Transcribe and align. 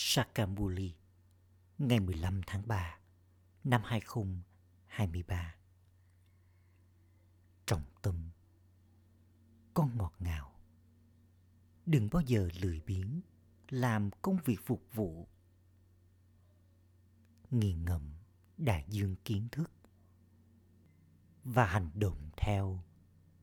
Sakamuli 0.00 0.94
ngày 1.78 2.00
15 2.00 2.40
tháng 2.46 2.68
3 2.68 2.98
năm 3.64 3.82
2023. 3.84 5.56
Trọng 7.66 7.82
tâm, 8.02 8.30
Con 9.74 9.96
ngọt 9.96 10.12
ngào 10.18 10.52
Đừng 11.86 12.08
bao 12.12 12.22
giờ 12.26 12.48
lười 12.62 12.80
biếng 12.80 13.20
làm 13.68 14.10
công 14.22 14.38
việc 14.44 14.60
phục 14.64 14.82
vụ. 14.92 15.28
Nghiền 17.50 17.84
ngẫm 17.84 18.12
đại 18.56 18.84
dương 18.88 19.16
kiến 19.24 19.48
thức 19.52 19.70
và 21.44 21.66
hành 21.66 21.90
động 21.94 22.30
theo 22.36 22.84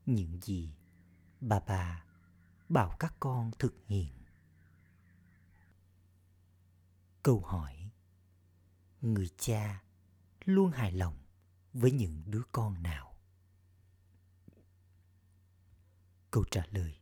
những 0.06 0.42
gì 0.42 0.76
bà 1.42 1.60
bà 1.60 2.06
bảo 2.70 2.96
các 3.00 3.16
con 3.20 3.52
thực 3.60 3.76
hiện. 3.88 4.25
Câu 7.26 7.40
hỏi. 7.40 7.92
Người 9.02 9.30
cha 9.38 9.84
luôn 10.46 10.72
hài 10.72 10.92
lòng 10.92 11.18
với 11.74 11.92
những 11.92 12.24
đứa 12.26 12.42
con 12.52 12.84
nào? 12.84 13.18
Câu 16.32 16.44
trả 16.52 16.66
lời. 16.72 17.00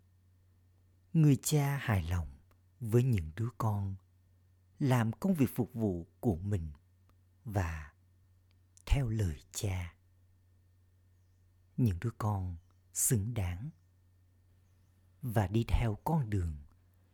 Người 1.13 1.37
cha 1.43 1.77
hài 1.77 2.03
lòng 2.03 2.37
với 2.79 3.03
những 3.03 3.31
đứa 3.35 3.49
con 3.57 3.95
làm 4.79 5.11
công 5.11 5.33
việc 5.33 5.55
phục 5.55 5.73
vụ 5.73 6.07
của 6.19 6.35
mình 6.35 6.71
và 7.45 7.93
theo 8.85 9.09
lời 9.09 9.43
cha. 9.51 9.95
Những 11.77 11.99
đứa 12.01 12.11
con 12.17 12.57
xứng 12.93 13.33
đáng 13.33 13.69
và 15.21 15.47
đi 15.47 15.63
theo 15.67 15.97
con 16.03 16.29
đường 16.29 16.57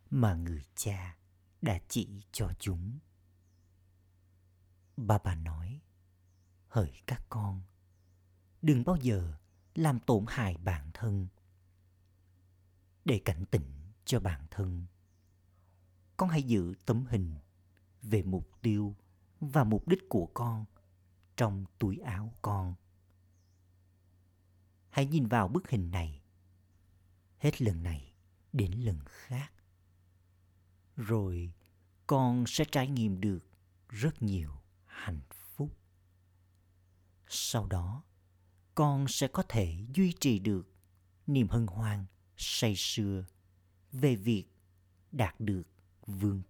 mà 0.09 0.35
người 0.35 0.65
cha 0.75 1.19
đã 1.61 1.79
chỉ 1.87 2.23
cho 2.31 2.51
chúng 2.59 2.99
bà 5.07 5.17
bà 5.17 5.35
nói, 5.35 5.81
hỡi 6.67 6.91
các 7.07 7.25
con, 7.29 7.61
đừng 8.61 8.83
bao 8.83 8.95
giờ 8.95 9.33
làm 9.75 9.99
tổn 9.99 10.25
hại 10.27 10.57
bản 10.57 10.91
thân. 10.93 11.27
Để 13.05 13.21
cảnh 13.25 13.45
tỉnh 13.51 13.71
cho 14.05 14.19
bản 14.19 14.45
thân, 14.51 14.85
con 16.17 16.29
hãy 16.29 16.43
giữ 16.43 16.73
tấm 16.85 17.05
hình 17.09 17.35
về 18.01 18.23
mục 18.23 18.49
tiêu 18.61 18.95
và 19.39 19.63
mục 19.63 19.87
đích 19.87 20.09
của 20.09 20.25
con 20.33 20.65
trong 21.37 21.65
túi 21.79 21.97
áo 21.97 22.33
con. 22.41 22.75
Hãy 24.89 25.05
nhìn 25.05 25.27
vào 25.27 25.47
bức 25.47 25.69
hình 25.69 25.91
này. 25.91 26.21
Hết 27.37 27.61
lần 27.61 27.83
này 27.83 28.13
đến 28.53 28.71
lần 28.71 28.99
khác. 29.05 29.51
Rồi 30.95 31.53
con 32.07 32.43
sẽ 32.47 32.65
trải 32.71 32.87
nghiệm 32.87 33.21
được 33.21 33.39
rất 33.89 34.21
nhiều 34.21 34.58
hạnh 34.99 35.21
phúc. 35.31 35.77
Sau 37.27 37.65
đó, 37.65 38.03
con 38.75 39.07
sẽ 39.07 39.27
có 39.27 39.43
thể 39.43 39.77
duy 39.93 40.13
trì 40.19 40.39
được 40.39 40.73
niềm 41.27 41.47
hân 41.47 41.67
hoan 41.67 42.05
say 42.37 42.73
sưa 42.75 43.25
về 43.91 44.15
việc 44.15 44.45
đạt 45.11 45.39
được 45.39 45.63
vương 46.07 46.41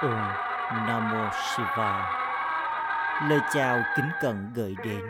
Om 0.00 0.32
Namo 0.86 1.30
Shiva. 1.32 2.10
Lời 3.28 3.40
chào 3.54 3.82
kính 3.96 4.10
cẩn 4.20 4.50
gửi 4.54 4.74
đến 4.84 5.02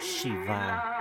Shiva. 0.00 0.95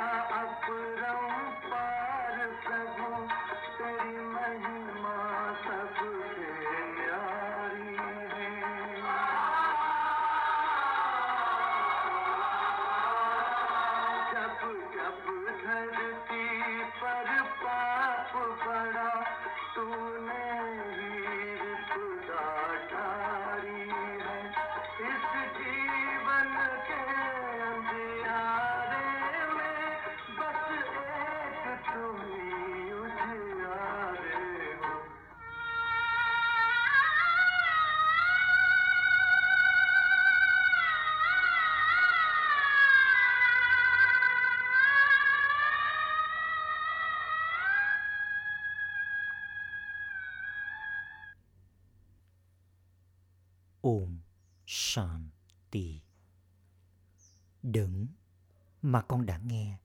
Om 53.86 54.20
Shanti. 54.66 56.02
Đấng 57.64 58.08
mà 58.82 59.02
con 59.02 59.26
đã 59.26 59.38
nghe 59.38 59.78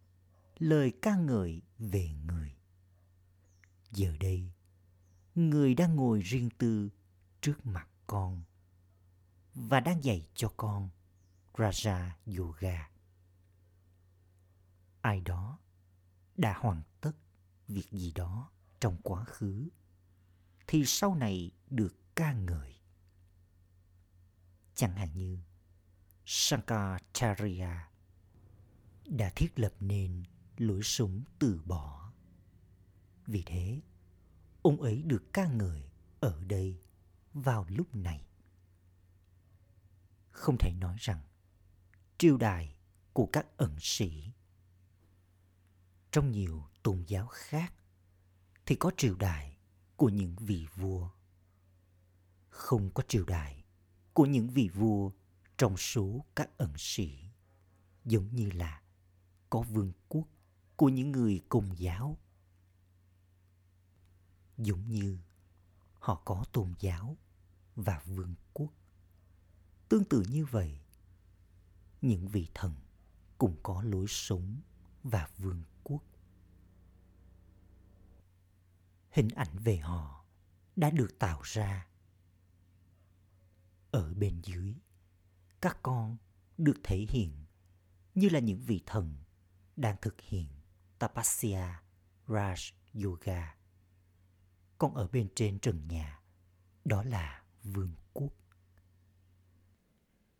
lời 0.58 0.92
ca 1.02 1.16
ngợi 1.16 1.62
về 1.78 2.10
người. 2.26 2.56
Giờ 3.90 4.16
đây, 4.20 4.52
người 5.34 5.74
đang 5.74 5.96
ngồi 5.96 6.20
riêng 6.20 6.50
tư 6.58 6.90
trước 7.40 7.66
mặt 7.66 7.88
con 8.06 8.42
và 9.54 9.80
đang 9.80 10.04
dạy 10.04 10.26
cho 10.34 10.52
con 10.56 10.88
Raja 11.54 12.10
Yoga. 12.38 12.90
Ai 15.00 15.20
đó 15.20 15.58
đã 16.36 16.58
hoàn 16.58 16.82
tất 17.00 17.12
việc 17.68 17.90
gì 17.90 18.12
đó 18.12 18.50
trong 18.80 18.96
quá 19.02 19.24
khứ 19.24 19.68
thì 20.66 20.84
sau 20.86 21.14
này 21.14 21.50
được 21.70 21.94
ca 22.14 22.32
ngợi 22.32 22.79
chẳng 24.80 24.96
hạn 24.96 25.08
như 25.14 25.38
Shankaracharya 26.24 27.90
đã 29.06 29.32
thiết 29.36 29.58
lập 29.58 29.74
nên 29.80 30.22
lối 30.56 30.80
sống 30.82 31.24
từ 31.38 31.60
bỏ. 31.64 32.12
Vì 33.26 33.42
thế, 33.46 33.80
ông 34.62 34.80
ấy 34.80 35.02
được 35.02 35.32
ca 35.32 35.46
ngợi 35.46 35.90
ở 36.20 36.44
đây 36.44 36.80
vào 37.32 37.66
lúc 37.68 37.94
này. 37.94 38.26
Không 40.30 40.56
thể 40.58 40.72
nói 40.72 40.96
rằng 41.00 41.20
triều 42.18 42.36
đài 42.36 42.76
của 43.12 43.28
các 43.32 43.46
ẩn 43.56 43.76
sĩ 43.80 44.32
trong 46.10 46.30
nhiều 46.30 46.64
tôn 46.82 47.04
giáo 47.06 47.26
khác 47.26 47.74
thì 48.66 48.76
có 48.76 48.90
triều 48.96 49.14
đại 49.14 49.56
của 49.96 50.08
những 50.08 50.36
vị 50.36 50.66
vua 50.74 51.10
không 52.48 52.90
có 52.94 53.02
triều 53.08 53.24
đại 53.24 53.59
của 54.20 54.26
những 54.26 54.50
vị 54.50 54.68
vua 54.74 55.10
trong 55.58 55.76
số 55.76 56.24
các 56.36 56.58
ẩn 56.58 56.72
sĩ 56.76 57.18
giống 58.04 58.34
như 58.34 58.50
là 58.50 58.82
có 59.50 59.62
vương 59.62 59.92
quốc 60.08 60.28
của 60.76 60.88
những 60.88 61.12
người 61.12 61.42
công 61.48 61.78
giáo 61.78 62.18
giống 64.58 64.88
như 64.88 65.18
họ 65.98 66.22
có 66.24 66.44
tôn 66.52 66.74
giáo 66.80 67.16
và 67.76 68.02
vương 68.06 68.34
quốc 68.52 68.72
tương 69.90 70.04
tự 70.04 70.22
như 70.28 70.44
vậy, 70.44 70.80
những 72.02 72.28
vị 72.28 72.48
thần 72.54 72.74
cũng 73.38 73.56
có 73.62 73.82
lối 73.82 74.06
sống 74.08 74.60
và 75.02 75.28
vương 75.38 75.62
quốc. 75.84 76.02
Hình 79.10 79.28
ảnh 79.28 79.58
về 79.58 79.76
họ 79.76 80.24
đã 80.76 80.90
được 80.90 81.18
tạo 81.18 81.40
ra. 81.44 81.89
Ở 83.90 84.14
bên 84.14 84.40
dưới, 84.44 84.74
các 85.60 85.78
con 85.82 86.16
được 86.58 86.80
thể 86.84 87.06
hiện 87.08 87.44
như 88.14 88.28
là 88.28 88.38
những 88.38 88.60
vị 88.60 88.82
thần 88.86 89.16
đang 89.76 89.96
thực 90.02 90.20
hiện 90.20 90.48
Tapasya 90.98 91.82
Raj 92.26 92.72
Yoga. 93.04 93.56
Còn 94.78 94.94
ở 94.94 95.08
bên 95.08 95.28
trên 95.34 95.58
trần 95.58 95.88
nhà, 95.88 96.20
đó 96.84 97.02
là 97.02 97.42
vương 97.62 97.94
quốc. 98.12 98.32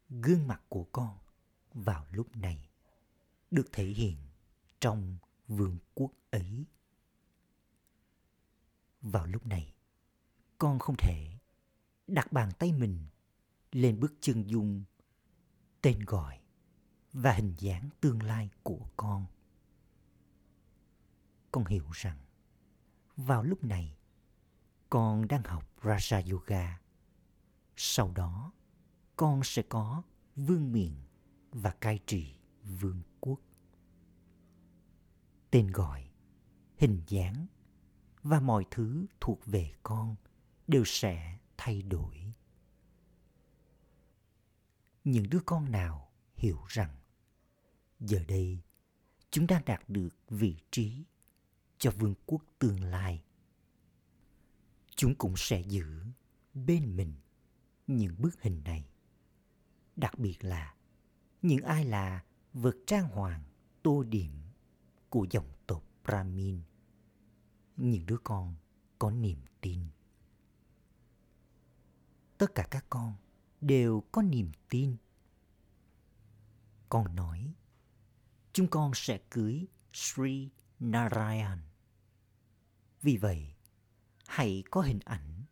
Gương 0.08 0.46
mặt 0.46 0.62
của 0.68 0.84
con 0.92 1.18
vào 1.74 2.06
lúc 2.10 2.36
này 2.36 2.68
được 3.50 3.68
thể 3.72 3.86
hiện 3.86 4.16
trong 4.80 5.18
vương 5.48 5.78
quốc 5.94 6.12
ấy. 6.30 6.64
Vào 9.00 9.26
lúc 9.26 9.46
này, 9.46 9.74
con 10.58 10.78
không 10.78 10.96
thể 10.98 11.38
đặt 12.06 12.32
bàn 12.32 12.50
tay 12.58 12.72
mình 12.72 13.06
lên 13.72 14.00
bức 14.00 14.14
chân 14.20 14.42
dung 14.46 14.84
tên 15.82 16.00
gọi 16.00 16.40
và 17.12 17.32
hình 17.32 17.54
dáng 17.58 17.88
tương 18.00 18.22
lai 18.22 18.50
của 18.62 18.88
con. 18.96 19.26
Con 21.52 21.64
hiểu 21.64 21.86
rằng 21.92 22.18
vào 23.16 23.42
lúc 23.42 23.64
này 23.64 23.96
con 24.90 25.28
đang 25.28 25.42
học 25.42 25.64
Raja 25.82 26.32
Yoga. 26.32 26.80
Sau 27.76 28.12
đó, 28.12 28.52
con 29.16 29.40
sẽ 29.44 29.62
có 29.62 30.02
vương 30.36 30.72
miện 30.72 30.92
và 31.52 31.70
cai 31.70 31.98
trị 32.06 32.34
vương 32.64 33.02
quốc. 33.20 33.40
Tên 35.50 35.70
gọi, 35.70 36.10
hình 36.76 37.02
dáng 37.06 37.46
và 38.22 38.40
mọi 38.40 38.64
thứ 38.70 39.06
thuộc 39.20 39.46
về 39.46 39.72
con 39.82 40.16
đều 40.66 40.82
sẽ 40.86 41.38
thay 41.56 41.82
đổi. 41.82 42.34
Những 45.04 45.30
đứa 45.30 45.40
con 45.46 45.70
nào 45.70 46.12
hiểu 46.34 46.60
rằng 46.68 46.96
giờ 48.00 48.24
đây 48.28 48.58
chúng 49.30 49.46
đang 49.46 49.64
đạt 49.64 49.88
được 49.88 50.08
vị 50.28 50.56
trí 50.70 51.04
cho 51.78 51.90
vương 51.90 52.14
quốc 52.26 52.42
tương 52.58 52.84
lai 52.84 53.22
chúng 54.96 55.14
cũng 55.14 55.34
sẽ 55.36 55.60
giữ 55.60 56.02
bên 56.54 56.96
mình 56.96 57.14
những 57.86 58.14
bức 58.18 58.42
hình 58.42 58.62
này 58.64 58.88
đặc 59.96 60.18
biệt 60.18 60.44
là 60.44 60.74
những 61.42 61.62
ai 61.62 61.84
là 61.84 62.24
vật 62.52 62.76
trang 62.86 63.08
hoàng 63.08 63.42
tô 63.82 64.02
điểm 64.02 64.32
của 65.08 65.26
dòng 65.30 65.48
tộc 65.66 65.84
Brahmin. 66.04 66.60
Những 67.76 68.06
đứa 68.06 68.18
con 68.24 68.54
có 68.98 69.10
niềm 69.10 69.38
tin. 69.60 69.80
Tất 72.38 72.54
cả 72.54 72.66
các 72.70 72.86
con 72.90 73.14
đều 73.60 74.02
có 74.12 74.22
niềm 74.22 74.52
tin. 74.68 74.96
Con 76.88 77.16
nói, 77.16 77.54
chúng 78.52 78.68
con 78.68 78.92
sẽ 78.94 79.20
cưới 79.30 79.66
Sri 79.92 80.48
Narayan. 80.80 81.58
Vì 83.02 83.16
vậy, 83.16 83.54
hãy 84.26 84.64
có 84.70 84.80
hình 84.80 85.00
ảnh. 85.04 85.44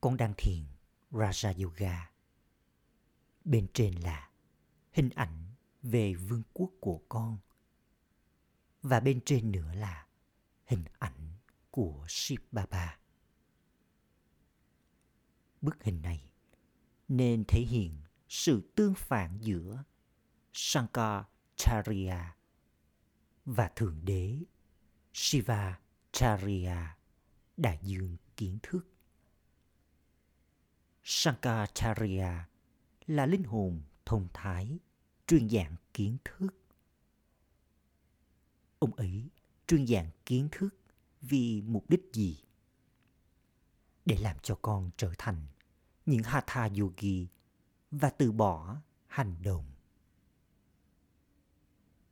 Con 0.00 0.16
đang 0.16 0.34
thiền 0.36 0.64
Raja 1.10 1.64
Yoga. 1.64 2.10
Bên 3.44 3.66
trên 3.74 3.94
là 3.94 4.30
hình 4.92 5.10
ảnh 5.10 5.54
về 5.82 6.14
vương 6.14 6.42
quốc 6.52 6.70
của 6.80 7.02
con. 7.08 7.38
Và 8.82 9.00
bên 9.00 9.20
trên 9.24 9.52
nữa 9.52 9.72
là 9.74 10.06
hình 10.66 10.84
ảnh 10.98 11.32
của 11.70 12.06
Shiv 12.08 12.40
Baba. 12.52 12.98
Bức 15.60 15.82
hình 15.82 16.02
này 16.02 16.29
nên 17.10 17.44
thể 17.48 17.60
hiện 17.60 17.98
sự 18.28 18.70
tương 18.74 18.94
phản 18.94 19.38
giữa 19.40 19.84
Shankaracharya 20.52 22.36
và 23.44 23.68
Thượng 23.76 24.00
Đế 24.04 24.38
Shiva 25.12 25.80
Charya 26.12 26.96
đại 27.56 27.78
dương 27.82 28.16
kiến 28.36 28.58
thức. 28.62 28.86
Shankaracharya 31.04 32.48
là 33.06 33.26
linh 33.26 33.44
hồn 33.44 33.82
thông 34.06 34.28
thái, 34.34 34.78
truyền 35.26 35.48
dạng 35.48 35.76
kiến 35.94 36.16
thức. 36.24 36.54
Ông 38.78 38.94
ấy 38.94 39.30
truyền 39.66 39.86
dạng 39.86 40.10
kiến 40.26 40.48
thức 40.52 40.68
vì 41.20 41.62
mục 41.62 41.90
đích 41.90 42.02
gì? 42.12 42.44
Để 44.04 44.18
làm 44.20 44.36
cho 44.42 44.58
con 44.62 44.90
trở 44.96 45.12
thành 45.18 45.46
những 46.10 46.22
Hatha 46.22 46.68
Yogi 46.78 47.26
và 47.90 48.10
từ 48.10 48.32
bỏ 48.32 48.76
hành 49.06 49.42
động. 49.42 49.72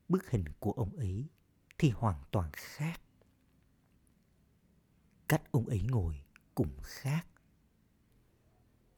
Bức 0.08 0.30
hình 0.30 0.44
của 0.58 0.72
ông 0.72 0.96
ấy 0.96 1.28
thì 1.78 1.90
hoàn 1.90 2.22
toàn 2.30 2.50
khác 2.52 3.00
cách 5.28 5.42
ông 5.50 5.66
ấy 5.66 5.82
ngồi 5.82 6.22
cũng 6.54 6.76
khác. 6.82 7.26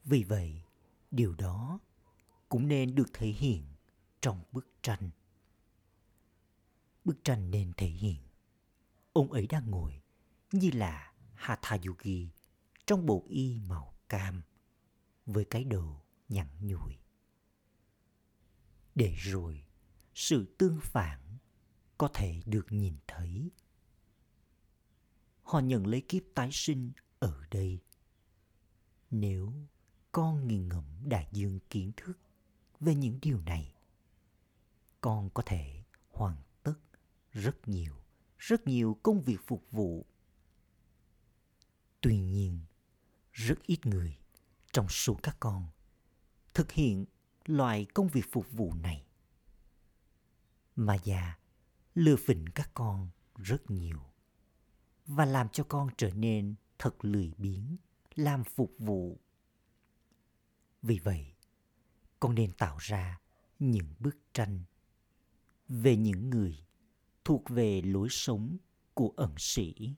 Vì 0.03 0.23
vậy, 0.23 0.63
điều 1.11 1.35
đó 1.35 1.79
cũng 2.49 2.67
nên 2.67 2.95
được 2.95 3.13
thể 3.13 3.27
hiện 3.27 3.63
trong 4.21 4.43
bức 4.51 4.67
tranh. 4.81 5.09
Bức 7.05 7.23
tranh 7.23 7.51
nên 7.51 7.73
thể 7.77 7.87
hiện 7.87 8.17
ông 9.13 9.31
ấy 9.31 9.47
đang 9.47 9.71
ngồi 9.71 10.01
như 10.51 10.69
là 10.73 11.13
Hatha 11.33 11.77
Yogi 11.85 12.29
trong 12.85 13.05
bộ 13.05 13.25
y 13.29 13.59
màu 13.59 13.93
cam 14.09 14.41
với 15.25 15.45
cái 15.45 15.63
đầu 15.63 16.01
nhẵn 16.29 16.47
nhụi. 16.59 16.97
Để 18.95 19.15
rồi 19.17 19.63
sự 20.13 20.55
tương 20.57 20.79
phản 20.81 21.37
có 21.97 22.09
thể 22.13 22.41
được 22.45 22.65
nhìn 22.69 22.95
thấy 23.07 23.51
họ 25.51 25.59
nhận 25.59 25.87
lấy 25.87 26.01
kiếp 26.01 26.23
tái 26.35 26.49
sinh 26.51 26.91
ở 27.19 27.45
đây. 27.51 27.79
Nếu 29.09 29.53
con 30.11 30.47
nghiền 30.47 30.67
ngẫm 30.67 30.83
đại 31.05 31.27
dương 31.31 31.59
kiến 31.69 31.91
thức 31.97 32.19
về 32.79 32.95
những 32.95 33.19
điều 33.21 33.41
này, 33.41 33.75
con 35.01 35.29
có 35.29 35.43
thể 35.45 35.83
hoàn 36.09 36.37
tất 36.63 36.79
rất 37.31 37.67
nhiều, 37.67 37.95
rất 38.37 38.67
nhiều 38.67 38.99
công 39.03 39.21
việc 39.21 39.37
phục 39.47 39.71
vụ. 39.71 40.05
Tuy 42.01 42.19
nhiên, 42.19 42.59
rất 43.31 43.55
ít 43.65 43.85
người 43.85 44.17
trong 44.73 44.89
số 44.89 45.19
các 45.23 45.37
con 45.39 45.65
thực 46.53 46.71
hiện 46.71 47.05
loại 47.45 47.85
công 47.93 48.07
việc 48.07 48.25
phục 48.31 48.51
vụ 48.51 48.73
này. 48.73 49.05
Mà 50.75 50.97
già 51.03 51.37
lừa 51.95 52.15
phỉnh 52.15 52.49
các 52.49 52.71
con 52.73 53.09
rất 53.35 53.71
nhiều 53.71 53.99
và 55.05 55.25
làm 55.25 55.49
cho 55.49 55.63
con 55.63 55.89
trở 55.97 56.09
nên 56.11 56.55
thật 56.79 57.05
lười 57.05 57.33
biếng, 57.37 57.77
làm 58.15 58.43
phục 58.43 58.73
vụ. 58.79 59.19
Vì 60.81 60.99
vậy, 60.99 61.33
con 62.19 62.35
nên 62.35 62.51
tạo 62.51 62.77
ra 62.79 63.19
những 63.59 63.93
bức 63.99 64.17
tranh 64.33 64.63
về 65.67 65.95
những 65.95 66.29
người 66.29 66.65
thuộc 67.25 67.49
về 67.49 67.81
lối 67.81 68.07
sống 68.11 68.57
của 68.93 69.13
ẩn 69.17 69.35
sĩ 69.37 69.95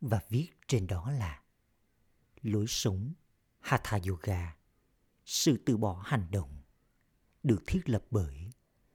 và 0.00 0.20
viết 0.28 0.48
trên 0.66 0.86
đó 0.86 1.10
là 1.10 1.42
lối 2.42 2.66
sống 2.68 3.12
Hatha 3.68 3.98
Yoga, 4.08 4.56
sự 5.24 5.62
từ 5.66 5.76
bỏ 5.76 6.02
hành 6.06 6.30
động, 6.30 6.62
được 7.42 7.62
thiết 7.66 7.80
lập 7.84 8.04
bởi 8.10 8.50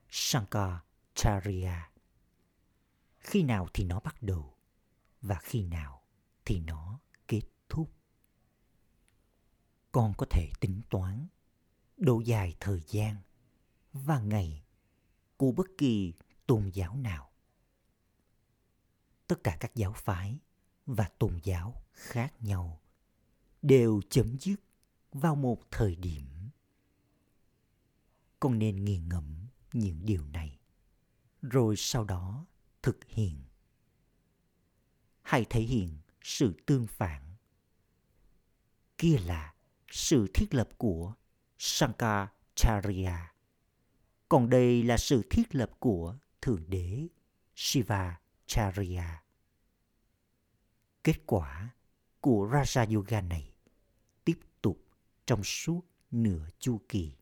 Shankaracharya. 0.10 1.90
Khi 3.18 3.44
nào 3.44 3.68
thì 3.74 3.84
nó 3.84 4.00
bắt 4.00 4.16
đầu? 4.22 4.54
và 5.24 5.40
khi 5.44 5.64
nào 5.64 6.04
thì 6.46 6.60
nó 6.60 7.00
kết 7.28 7.42
thúc. 7.70 7.92
Con 9.92 10.14
có 10.18 10.26
thể 10.30 10.52
tính 10.60 10.82
toán 10.90 11.28
độ 11.98 12.20
dài 12.20 12.56
thời 12.60 12.82
gian 12.88 13.18
và 13.94 14.20
ngày 14.20 14.64
của 15.38 15.52
bất 15.52 15.68
kỳ 15.78 16.14
tôn 16.46 16.70
giáo 16.74 16.96
nào. 16.96 17.32
Tất 19.28 19.44
cả 19.44 19.58
các 19.60 19.76
giáo 19.76 19.94
phái 19.94 20.40
và 20.86 21.10
tôn 21.20 21.40
giáo 21.44 21.84
khác 21.92 22.34
nhau 22.40 22.82
đều 23.64 24.02
chấm 24.10 24.38
dứt 24.40 24.56
vào 25.12 25.36
một 25.36 25.72
thời 25.72 25.96
điểm. 25.96 26.50
Con 28.40 28.60
nên 28.60 28.86
nghiền 28.86 29.10
ngẫm 29.10 29.48
những 29.74 30.06
điều 30.06 30.28
này, 30.28 30.60
rồi 31.42 31.76
sau 31.78 32.04
đó 32.04 32.46
thực 32.82 33.06
hiện 33.08 33.44
hãy 35.22 35.46
thể 35.50 35.62
hiện 35.62 35.98
sự 36.22 36.54
tương 36.66 36.88
phản. 36.88 37.36
Kia 38.98 39.18
là 39.18 39.54
sự 39.92 40.28
thiết 40.34 40.54
lập 40.54 40.70
của 40.78 41.14
Sankaracharya. 41.58 43.34
còn 44.30 44.50
đây 44.50 44.84
là 44.84 44.98
sự 44.98 45.22
thiết 45.30 45.56
lập 45.56 45.72
của 45.80 46.18
Thượng 46.42 46.70
Đế 46.70 47.08
Shiva 47.56 48.20
Charya. 48.46 49.24
Kết 51.04 51.26
quả 51.26 51.70
của 52.22 52.50
Raja 52.52 52.96
Yoga 52.96 53.22
này 53.22 53.53
trong 55.26 55.44
suốt 55.44 55.82
nửa 56.12 56.48
chu 56.60 56.82
kỳ. 56.90 57.16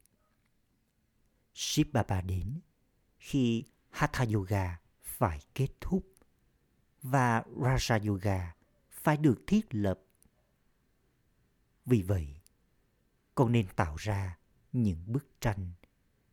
shiva 1.53 2.03
Baba 2.03 2.22
đến 2.22 2.60
khi 3.20 3.63
Hatha 3.89 4.25
Yoga 4.34 4.79
phải 5.01 5.39
kết 5.55 5.67
thúc 5.81 6.12
và 7.01 7.41
Raja 7.41 8.08
Yoga 8.08 8.55
phải 8.89 9.17
được 9.17 9.41
thiết 9.48 9.65
lập. 9.70 10.00
Vì 11.86 12.01
vậy, 12.01 12.27
con 13.36 13.51
nên 13.51 13.67
tạo 13.75 13.96
ra 13.96 14.38
những 14.72 15.03
bức 15.08 15.27
tranh 15.41 15.72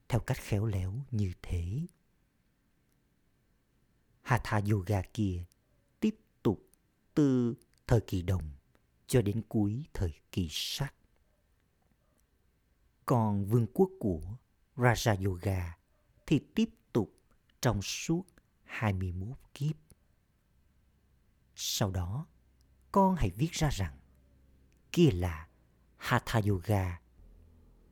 theo 0.08 0.20
cách 0.20 0.38
khéo 0.40 0.66
léo 0.66 1.04
như 1.10 1.32
thế. 1.42 1.86
Hatha 4.22 4.60
Yoga 4.70 5.02
kia 5.14 5.44
tiếp 6.00 6.16
tục 6.42 6.68
từ 7.14 7.54
thời 7.86 8.00
kỳ 8.00 8.22
đồng 8.22 8.50
cho 9.06 9.22
đến 9.22 9.42
cuối 9.48 9.84
thời 9.94 10.14
kỳ 10.32 10.48
sắc. 10.50 10.94
Còn 13.08 13.44
vương 13.44 13.66
quốc 13.74 13.90
của 14.00 14.20
Raja 14.76 15.26
Yoga 15.26 15.76
thì 16.26 16.40
tiếp 16.54 16.70
tục 16.92 17.14
trong 17.60 17.82
suốt 17.82 18.22
21 18.64 19.38
kiếp. 19.54 19.76
Sau 21.54 21.90
đó, 21.90 22.26
con 22.92 23.14
hãy 23.14 23.30
viết 23.30 23.52
ra 23.52 23.68
rằng 23.72 23.98
kia 24.92 25.10
là 25.10 25.48
Hatha 25.96 26.40
Yoga. 26.48 27.00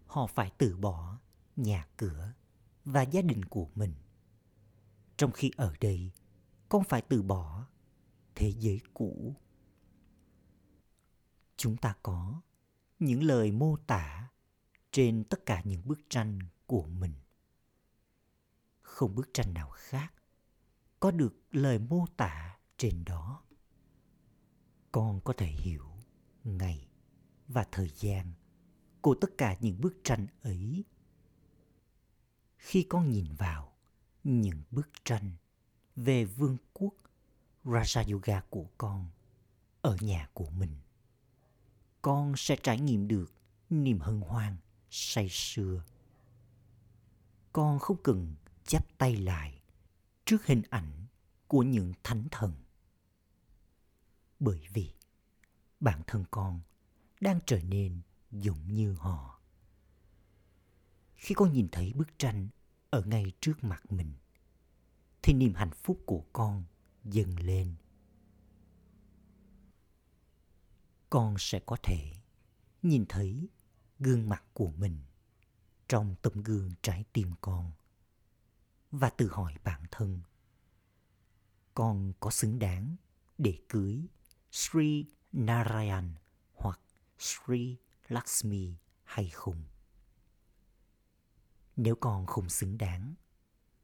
Họ 0.06 0.26
phải 0.26 0.52
từ 0.58 0.76
bỏ 0.76 1.18
nhà 1.56 1.86
cửa 1.96 2.32
và 2.84 3.02
gia 3.02 3.22
đình 3.22 3.44
của 3.44 3.68
mình. 3.74 3.94
Trong 5.16 5.32
khi 5.32 5.50
ở 5.56 5.74
đây, 5.80 6.10
con 6.68 6.84
phải 6.84 7.02
từ 7.02 7.22
bỏ 7.22 7.66
thế 8.34 8.52
giới 8.58 8.80
cũ. 8.94 9.34
Chúng 11.56 11.76
ta 11.76 11.94
có 12.02 12.40
những 12.98 13.22
lời 13.22 13.52
mô 13.52 13.76
tả 13.76 14.28
trên 14.96 15.24
tất 15.24 15.46
cả 15.46 15.62
những 15.64 15.88
bức 15.88 16.00
tranh 16.08 16.38
của 16.66 16.86
mình. 16.86 17.12
Không 18.82 19.14
bức 19.14 19.30
tranh 19.34 19.54
nào 19.54 19.70
khác 19.70 20.14
có 21.00 21.10
được 21.10 21.36
lời 21.50 21.78
mô 21.78 22.06
tả 22.16 22.58
trên 22.76 23.04
đó. 23.04 23.42
Con 24.92 25.20
có 25.20 25.32
thể 25.32 25.46
hiểu 25.46 25.86
ngày 26.44 26.88
và 27.48 27.66
thời 27.72 27.88
gian 27.88 28.32
của 29.00 29.14
tất 29.20 29.30
cả 29.38 29.56
những 29.60 29.80
bức 29.80 29.96
tranh 30.04 30.26
ấy. 30.42 30.84
Khi 32.56 32.86
con 32.88 33.10
nhìn 33.10 33.26
vào 33.38 33.72
những 34.24 34.62
bức 34.70 34.88
tranh 35.04 35.30
về 35.96 36.24
vương 36.24 36.56
quốc 36.72 36.94
Raja 37.64 38.12
Yoga 38.12 38.40
của 38.40 38.66
con 38.78 39.10
ở 39.82 39.96
nhà 40.00 40.28
của 40.34 40.50
mình, 40.50 40.76
con 42.02 42.32
sẽ 42.36 42.56
trải 42.62 42.80
nghiệm 42.80 43.08
được 43.08 43.32
niềm 43.70 44.00
hân 44.00 44.20
hoan 44.20 44.56
say 44.90 45.28
sưa. 45.30 45.84
Con 47.52 47.78
không 47.78 47.96
cần 48.02 48.34
chắp 48.64 48.98
tay 48.98 49.16
lại 49.16 49.60
trước 50.24 50.46
hình 50.46 50.62
ảnh 50.70 51.06
của 51.46 51.62
những 51.62 51.92
thánh 52.02 52.24
thần. 52.30 52.54
Bởi 54.38 54.60
vì 54.72 54.90
bản 55.80 56.02
thân 56.06 56.24
con 56.30 56.60
đang 57.20 57.40
trở 57.46 57.60
nên 57.62 58.00
giống 58.30 58.74
như 58.74 58.94
họ. 58.94 59.40
Khi 61.14 61.34
con 61.34 61.52
nhìn 61.52 61.68
thấy 61.72 61.92
bức 61.92 62.18
tranh 62.18 62.48
ở 62.90 63.02
ngay 63.02 63.32
trước 63.40 63.64
mặt 63.64 63.92
mình, 63.92 64.12
thì 65.22 65.32
niềm 65.32 65.54
hạnh 65.54 65.70
phúc 65.70 66.02
của 66.06 66.24
con 66.32 66.64
dâng 67.04 67.40
lên. 67.40 67.74
Con 71.10 71.34
sẽ 71.38 71.60
có 71.66 71.76
thể 71.82 72.12
nhìn 72.82 73.04
thấy 73.08 73.48
gương 73.98 74.28
mặt 74.28 74.44
của 74.52 74.70
mình 74.70 74.98
trong 75.88 76.14
tấm 76.22 76.42
gương 76.42 76.70
trái 76.82 77.04
tim 77.12 77.32
con 77.40 77.72
và 78.90 79.10
tự 79.10 79.28
hỏi 79.28 79.54
bản 79.64 79.82
thân 79.90 80.20
con 81.76 82.12
có 82.20 82.30
xứng 82.30 82.58
đáng 82.58 82.96
để 83.38 83.58
cưới 83.68 84.06
Sri 84.50 85.06
Narayan 85.32 86.14
hoặc 86.54 86.80
Sri 87.18 87.76
Lakshmi 88.08 88.74
hay 89.04 89.28
không? 89.28 89.64
Nếu 91.76 91.94
con 91.94 92.26
không 92.26 92.48
xứng 92.48 92.78
đáng, 92.78 93.14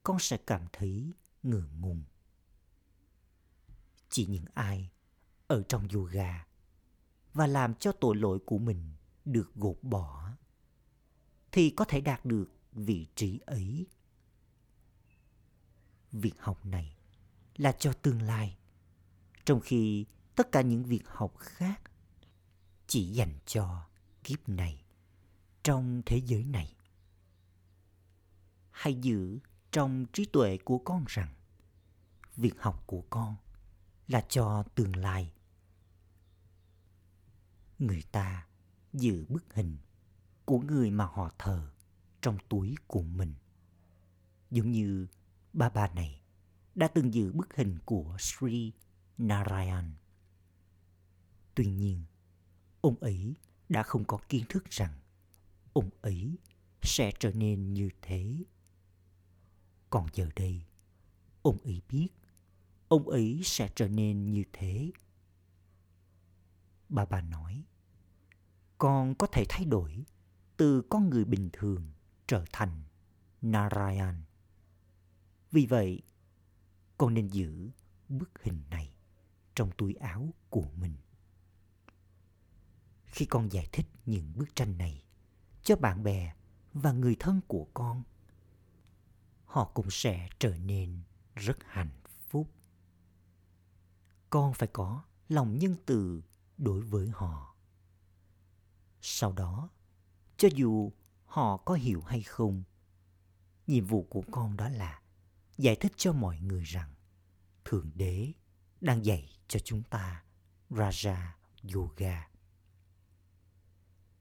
con 0.03 0.19
sẽ 0.19 0.37
cảm 0.37 0.65
thấy 0.73 1.11
ngượng 1.43 1.81
ngùng. 1.81 2.03
Chỉ 4.09 4.25
những 4.25 4.45
ai 4.53 4.89
ở 5.47 5.63
trong 5.63 5.87
yoga 5.93 6.45
và 7.33 7.47
làm 7.47 7.75
cho 7.75 7.91
tội 7.91 8.15
lỗi 8.15 8.39
của 8.45 8.57
mình 8.57 8.93
được 9.25 9.55
gột 9.55 9.77
bỏ 9.81 10.29
thì 11.51 11.69
có 11.69 11.85
thể 11.85 12.01
đạt 12.01 12.25
được 12.25 12.49
vị 12.71 13.07
trí 13.15 13.39
ấy. 13.45 13.87
Việc 16.11 16.33
học 16.39 16.65
này 16.65 16.95
là 17.55 17.71
cho 17.71 17.93
tương 17.93 18.21
lai, 18.21 18.57
trong 19.45 19.59
khi 19.59 20.05
tất 20.35 20.51
cả 20.51 20.61
những 20.61 20.83
việc 20.83 21.07
học 21.07 21.37
khác 21.37 21.81
chỉ 22.87 23.05
dành 23.05 23.39
cho 23.45 23.87
kiếp 24.23 24.49
này 24.49 24.83
trong 25.63 26.01
thế 26.05 26.21
giới 26.25 26.43
này. 26.45 26.75
Hãy 28.71 28.93
giữ 28.93 29.39
trong 29.71 30.05
trí 30.13 30.25
tuệ 30.25 30.57
của 30.57 30.77
con 30.77 31.05
rằng 31.07 31.33
việc 32.35 32.61
học 32.61 32.83
của 32.87 33.01
con 33.09 33.35
là 34.07 34.25
cho 34.29 34.63
tương 34.75 34.95
lai. 34.95 35.33
Người 37.79 38.03
ta 38.11 38.47
giữ 38.93 39.25
bức 39.29 39.53
hình 39.53 39.77
của 40.45 40.59
người 40.59 40.91
mà 40.91 41.05
họ 41.05 41.31
thờ 41.37 41.71
trong 42.21 42.37
túi 42.49 42.75
của 42.87 43.01
mình. 43.01 43.33
Giống 44.51 44.71
như 44.71 45.07
ba 45.53 45.69
bà 45.69 45.87
này 45.87 46.21
đã 46.75 46.87
từng 46.87 47.13
giữ 47.13 47.31
bức 47.31 47.55
hình 47.55 47.79
của 47.85 48.17
Sri 48.19 48.71
Narayan. 49.17 49.93
Tuy 51.55 51.65
nhiên, 51.65 52.03
ông 52.81 52.95
ấy 52.95 53.35
đã 53.69 53.83
không 53.83 54.05
có 54.05 54.19
kiến 54.29 54.45
thức 54.49 54.69
rằng 54.69 54.99
ông 55.73 55.89
ấy 56.01 56.37
sẽ 56.81 57.11
trở 57.19 57.31
nên 57.31 57.73
như 57.73 57.89
thế. 58.01 58.43
Còn 59.89 60.07
giờ 60.13 60.29
đây, 60.35 60.65
ông 61.41 61.57
ấy 61.57 61.81
biết 61.89 62.07
ông 62.87 63.09
ấy 63.09 63.41
sẽ 63.43 63.69
trở 63.75 63.87
nên 63.87 64.31
như 64.31 64.43
thế. 64.53 64.91
Bà 66.89 67.05
bà 67.05 67.21
nói, 67.21 67.63
con 68.83 69.15
có 69.15 69.27
thể 69.27 69.45
thay 69.49 69.65
đổi 69.65 70.05
từ 70.57 70.81
con 70.81 71.09
người 71.09 71.25
bình 71.25 71.49
thường 71.53 71.91
trở 72.27 72.45
thành 72.51 72.83
Narayan. 73.41 74.23
Vì 75.51 75.65
vậy, 75.65 76.01
con 76.97 77.13
nên 77.13 77.27
giữ 77.27 77.69
bức 78.09 78.29
hình 78.43 78.63
này 78.69 78.95
trong 79.55 79.71
túi 79.77 79.93
áo 79.93 80.33
của 80.49 80.67
mình. 80.75 80.95
Khi 83.05 83.25
con 83.25 83.51
giải 83.51 83.67
thích 83.71 83.85
những 84.05 84.33
bức 84.35 84.55
tranh 84.55 84.77
này 84.77 85.03
cho 85.61 85.75
bạn 85.75 86.03
bè 86.03 86.33
và 86.73 86.91
người 86.91 87.15
thân 87.19 87.41
của 87.47 87.67
con, 87.73 88.03
họ 89.45 89.71
cũng 89.73 89.87
sẽ 89.89 90.29
trở 90.39 90.57
nên 90.57 91.01
rất 91.35 91.57
hạnh 91.65 92.01
phúc. 92.29 92.49
Con 94.29 94.53
phải 94.53 94.69
có 94.73 95.03
lòng 95.29 95.57
nhân 95.57 95.75
từ 95.85 96.21
đối 96.57 96.81
với 96.81 97.09
họ. 97.13 97.52
Sau 99.05 99.31
đó, 99.31 99.69
cho 100.37 100.47
dù 100.55 100.91
họ 101.25 101.57
có 101.57 101.73
hiểu 101.73 102.01
hay 102.01 102.23
không, 102.23 102.63
nhiệm 103.67 103.85
vụ 103.85 104.03
của 104.09 104.23
con 104.31 104.57
đó 104.57 104.69
là 104.69 105.01
giải 105.57 105.75
thích 105.75 105.91
cho 105.95 106.13
mọi 106.13 106.39
người 106.39 106.63
rằng 106.63 106.93
Thượng 107.65 107.91
Đế 107.95 108.31
đang 108.81 109.05
dạy 109.05 109.29
cho 109.47 109.59
chúng 109.59 109.83
ta 109.83 110.23
Raja 110.69 111.27
Yoga. 111.73 112.27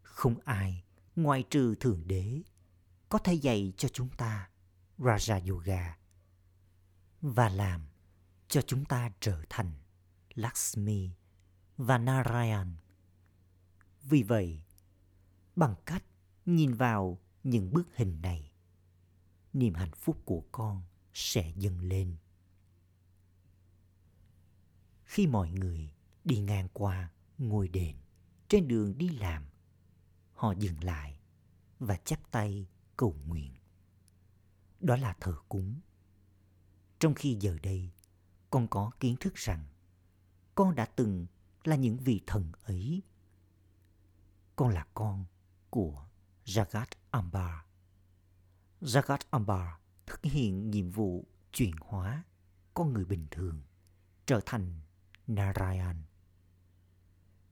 Không 0.02 0.34
ai 0.44 0.84
ngoài 1.16 1.44
trừ 1.50 1.74
Thượng 1.74 2.02
Đế 2.06 2.42
có 3.08 3.18
thể 3.18 3.34
dạy 3.34 3.72
cho 3.76 3.88
chúng 3.88 4.08
ta 4.08 4.50
Raja 4.98 5.50
Yoga 5.50 5.98
và 7.20 7.48
làm 7.48 7.86
cho 8.48 8.62
chúng 8.62 8.84
ta 8.84 9.10
trở 9.20 9.42
thành 9.50 9.72
Lakshmi 10.34 11.10
và 11.76 11.98
Narayan. 11.98 12.76
Vì 14.02 14.22
vậy, 14.22 14.62
bằng 15.56 15.74
cách 15.86 16.04
nhìn 16.46 16.74
vào 16.74 17.18
những 17.42 17.72
bức 17.72 17.88
hình 17.94 18.22
này, 18.22 18.52
niềm 19.52 19.74
hạnh 19.74 19.92
phúc 19.96 20.18
của 20.24 20.44
con 20.52 20.82
sẽ 21.12 21.52
dâng 21.56 21.80
lên. 21.80 22.16
Khi 25.04 25.26
mọi 25.26 25.50
người 25.50 25.94
đi 26.24 26.38
ngang 26.38 26.68
qua 26.72 27.10
ngôi 27.38 27.68
đền 27.68 27.96
trên 28.48 28.68
đường 28.68 28.98
đi 28.98 29.08
làm, 29.08 29.44
họ 30.32 30.52
dừng 30.58 30.84
lại 30.84 31.18
và 31.78 31.96
chắp 31.96 32.30
tay 32.30 32.66
cầu 32.96 33.16
nguyện. 33.26 33.54
đó 34.80 34.96
là 34.96 35.16
thờ 35.20 35.36
cúng. 35.48 35.80
Trong 36.98 37.14
khi 37.14 37.36
giờ 37.40 37.58
đây, 37.62 37.90
con 38.50 38.68
có 38.68 38.90
kiến 39.00 39.16
thức 39.20 39.34
rằng 39.34 39.64
con 40.54 40.74
đã 40.74 40.86
từng 40.86 41.26
là 41.64 41.76
những 41.76 41.96
vị 41.96 42.20
thần 42.26 42.52
ấy. 42.62 43.02
Con 44.56 44.68
là 44.68 44.86
con 44.94 45.24
của 45.72 46.06
Jagat 46.44 46.86
Ambar. 47.10 47.54
Jagat 48.80 49.18
Ambar 49.30 49.68
thực 50.06 50.22
hiện 50.22 50.70
nhiệm 50.70 50.90
vụ 50.90 51.26
chuyển 51.52 51.74
hóa 51.80 52.24
con 52.74 52.92
người 52.92 53.04
bình 53.04 53.26
thường 53.30 53.62
trở 54.26 54.40
thành 54.46 54.80
Narayan. 55.26 56.02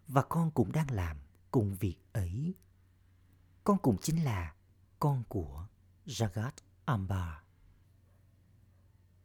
Và 0.09 0.23
con 0.23 0.51
cũng 0.51 0.73
đang 0.73 0.91
làm 0.91 1.17
cùng 1.51 1.75
việc 1.75 1.97
ấy. 2.13 2.55
Con 3.65 3.79
cũng 3.79 3.97
chính 4.03 4.25
là 4.25 4.55
con 4.99 5.25
của 5.29 5.67
Jagat 6.07 6.53
Ambar. 6.85 7.35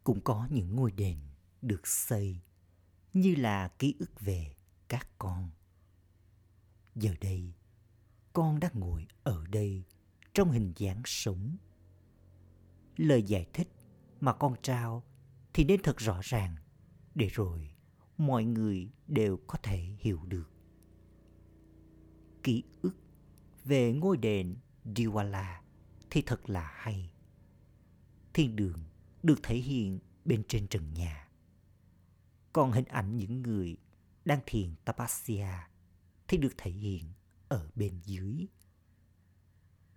Cũng 0.04 0.20
có 0.20 0.48
những 0.50 0.76
ngôi 0.76 0.92
đền 0.92 1.18
được 1.62 1.86
xây 1.86 2.40
như 3.12 3.34
là 3.34 3.68
ký 3.68 3.94
ức 3.98 4.20
về 4.20 4.54
các 4.88 5.08
con. 5.18 5.50
Giờ 6.94 7.14
đây, 7.20 7.54
con 8.36 8.60
đang 8.60 8.72
ngồi 8.74 9.06
ở 9.22 9.44
đây 9.46 9.84
trong 10.34 10.50
hình 10.50 10.72
dáng 10.76 11.02
sống. 11.04 11.56
Lời 12.96 13.22
giải 13.22 13.46
thích 13.52 13.68
mà 14.20 14.32
con 14.32 14.54
trao 14.62 15.02
thì 15.54 15.64
nên 15.64 15.82
thật 15.82 15.96
rõ 15.98 16.20
ràng, 16.22 16.56
để 17.14 17.28
rồi 17.32 17.70
mọi 18.18 18.44
người 18.44 18.90
đều 19.06 19.36
có 19.46 19.58
thể 19.62 19.78
hiểu 19.98 20.20
được. 20.26 20.50
Ký 22.42 22.62
ức 22.82 22.96
về 23.64 23.92
ngôi 23.92 24.16
đền 24.16 24.56
Diwala 24.84 25.60
thì 26.10 26.22
thật 26.22 26.50
là 26.50 26.70
hay. 26.74 27.12
Thiên 28.34 28.56
đường 28.56 28.84
được 29.22 29.40
thể 29.42 29.56
hiện 29.56 29.98
bên 30.24 30.42
trên 30.48 30.68
trần 30.68 30.94
nhà. 30.94 31.28
Còn 32.52 32.72
hình 32.72 32.84
ảnh 32.84 33.16
những 33.16 33.42
người 33.42 33.76
đang 34.24 34.40
thiền 34.46 34.74
Tapasya 34.84 35.68
thì 36.28 36.36
được 36.38 36.52
thể 36.56 36.70
hiện 36.70 37.15
ở 37.48 37.68
bên 37.74 38.00
dưới. 38.04 38.46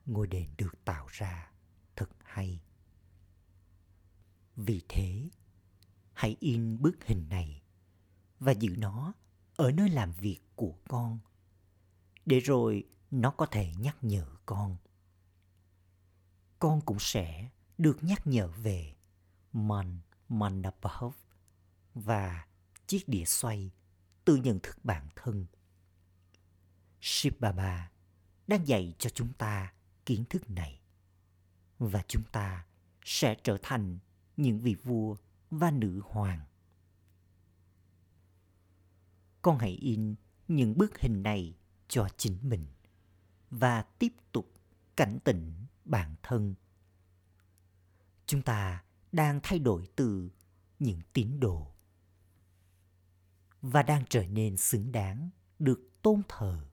Ngôi 0.06 0.27
đền 0.27 0.50
được 0.58 0.86
tạo 0.86 1.08
ra 1.10 1.51
thật 1.96 2.10
hay. 2.24 2.62
Vì 4.56 4.82
thế, 4.89 5.29
hãy 6.13 6.38
in 6.39 6.82
bức 6.82 7.06
hình 7.06 7.29
này 7.29 7.62
và 8.39 8.51
giữ 8.51 8.75
nó 8.77 9.13
ở 9.56 9.72
nơi 9.72 9.89
làm 9.89 10.13
việc 10.13 10.39
của 10.56 10.75
con 10.88 11.20
để 12.25 12.39
rồi 12.39 12.84
nó 13.12 13.32
có 13.32 13.46
thể 13.46 13.72
nhắc 13.77 13.98
nhở 14.01 14.25
con 14.46 14.77
con 16.60 16.82
cũng 16.82 17.00
sẽ 17.00 17.50
được 17.77 18.03
nhắc 18.03 18.27
nhở 18.27 18.48
về 18.48 18.96
Man 19.53 20.00
Manabhav 20.29 21.13
và 21.94 22.48
chiếc 22.88 23.08
đĩa 23.08 23.25
xoay 23.25 23.72
từ 24.25 24.36
nhận 24.36 24.60
thức 24.60 24.77
bản 24.84 25.08
thân. 25.15 25.46
Shiv 27.01 27.34
Baba 27.39 27.91
đang 28.48 28.68
dạy 28.68 28.96
cho 29.00 29.10
chúng 29.10 29.34
ta 29.34 29.74
kiến 30.06 30.24
thức 30.29 30.50
này 30.50 30.82
và 31.79 32.03
chúng 32.08 32.24
ta 32.32 32.65
sẽ 33.03 33.36
trở 33.44 33.58
thành 33.62 34.00
những 34.38 34.60
vị 34.60 34.75
vua 34.84 35.15
và 35.51 35.72
nữ 35.72 36.01
hoàng. 36.06 36.46
Con 39.41 39.58
hãy 39.58 39.72
in 39.72 40.15
những 40.48 40.77
bức 40.77 41.00
hình 41.00 41.24
này 41.24 41.56
cho 41.88 42.08
chính 42.18 42.38
mình 42.41 42.65
và 43.50 43.82
tiếp 43.82 44.13
tục 44.32 44.53
cảnh 44.96 45.20
tỉnh 45.24 45.53
bản 45.86 46.15
thân. 46.24 46.56
Chúng 48.25 48.41
ta 48.41 48.84
đang 49.12 49.39
thay 49.44 49.60
đổi 49.60 49.88
từ 49.96 50.29
những 50.79 51.00
tín 51.13 51.39
đồ 51.39 51.71
và 53.62 53.84
đang 53.84 54.04
trở 54.10 54.26
nên 54.28 54.58
xứng 54.58 54.91
đáng 54.91 55.30
được 55.60 55.89
tôn 56.02 56.21
thờ 56.28 56.65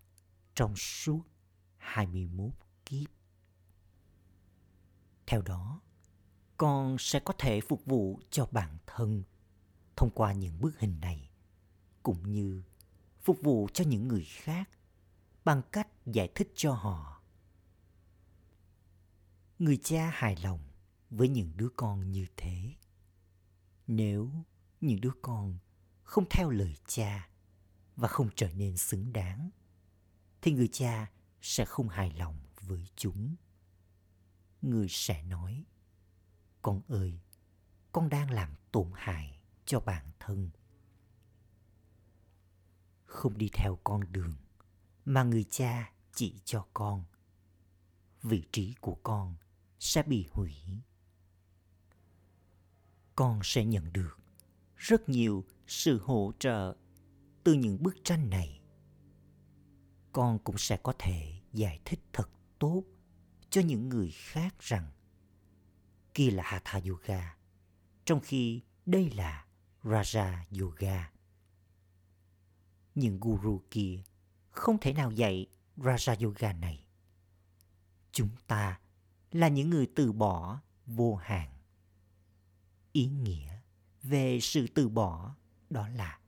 trong 0.56 0.76
suốt 0.76 1.22
21 1.76 2.50
kiếp. 2.86 3.10
Theo 5.26 5.42
đó, 5.42 5.80
con 6.56 6.96
sẽ 6.98 7.20
có 7.20 7.34
thể 7.38 7.60
phục 7.60 7.84
vụ 7.84 8.20
cho 8.30 8.48
bản 8.50 8.78
thân 8.86 9.22
thông 9.96 10.10
qua 10.10 10.32
những 10.32 10.60
bức 10.60 10.78
hình 10.78 11.00
này 11.00 11.30
cũng 12.02 12.32
như 12.32 12.62
phục 13.22 13.38
vụ 13.42 13.68
cho 13.72 13.84
những 13.84 14.08
người 14.08 14.24
khác 14.24 14.70
bằng 15.44 15.62
cách 15.72 15.88
giải 16.06 16.28
thích 16.34 16.52
cho 16.54 16.72
họ 16.72 17.22
người 19.58 19.78
cha 19.82 20.10
hài 20.14 20.36
lòng 20.36 20.60
với 21.10 21.28
những 21.28 21.52
đứa 21.56 21.68
con 21.76 22.12
như 22.12 22.26
thế 22.36 22.74
nếu 23.86 24.30
những 24.80 25.00
đứa 25.00 25.12
con 25.22 25.58
không 26.02 26.24
theo 26.30 26.50
lời 26.50 26.74
cha 26.86 27.28
và 27.96 28.08
không 28.08 28.28
trở 28.36 28.52
nên 28.52 28.76
xứng 28.76 29.12
đáng 29.12 29.50
thì 30.46 30.52
người 30.52 30.68
cha 30.68 31.10
sẽ 31.40 31.64
không 31.64 31.88
hài 31.88 32.10
lòng 32.10 32.38
với 32.60 32.86
chúng. 32.96 33.34
Người 34.62 34.86
sẽ 34.90 35.22
nói, 35.22 35.64
con 36.62 36.80
ơi, 36.88 37.20
con 37.92 38.08
đang 38.08 38.30
làm 38.30 38.54
tổn 38.72 38.90
hại 38.94 39.38
cho 39.64 39.80
bản 39.80 40.10
thân. 40.20 40.50
Không 43.04 43.38
đi 43.38 43.48
theo 43.52 43.78
con 43.84 44.12
đường 44.12 44.34
mà 45.04 45.22
người 45.22 45.44
cha 45.50 45.92
chỉ 46.14 46.40
cho 46.44 46.66
con. 46.74 47.04
Vị 48.22 48.44
trí 48.52 48.74
của 48.80 48.94
con 49.02 49.36
sẽ 49.78 50.02
bị 50.02 50.26
hủy. 50.30 50.54
Con 53.16 53.40
sẽ 53.42 53.64
nhận 53.64 53.92
được 53.92 54.18
rất 54.76 55.08
nhiều 55.08 55.44
sự 55.66 56.00
hỗ 56.02 56.32
trợ 56.38 56.76
từ 57.44 57.52
những 57.52 57.82
bức 57.82 57.96
tranh 58.04 58.30
này 58.30 58.55
con 60.16 60.38
cũng 60.38 60.58
sẽ 60.58 60.76
có 60.76 60.92
thể 60.98 61.40
giải 61.52 61.80
thích 61.84 62.00
thật 62.12 62.30
tốt 62.58 62.84
cho 63.50 63.60
những 63.60 63.88
người 63.88 64.10
khác 64.10 64.54
rằng 64.60 64.92
kia 66.14 66.30
là 66.30 66.42
hatha 66.46 66.80
yoga, 66.88 67.36
trong 68.04 68.20
khi 68.20 68.62
đây 68.86 69.10
là 69.10 69.46
raja 69.82 70.38
yoga. 70.60 71.12
Những 72.94 73.20
guru 73.20 73.62
kia 73.70 74.02
không 74.50 74.78
thể 74.80 74.92
nào 74.92 75.10
dạy 75.10 75.46
raja 75.76 76.24
yoga 76.24 76.52
này. 76.52 76.86
Chúng 78.12 78.30
ta 78.46 78.80
là 79.32 79.48
những 79.48 79.70
người 79.70 79.88
từ 79.94 80.12
bỏ 80.12 80.60
vô 80.86 81.16
hạn. 81.16 81.58
Ý 82.92 83.06
nghĩa 83.06 83.60
về 84.02 84.38
sự 84.42 84.66
từ 84.74 84.88
bỏ 84.88 85.34
đó 85.70 85.88
là 85.88 86.20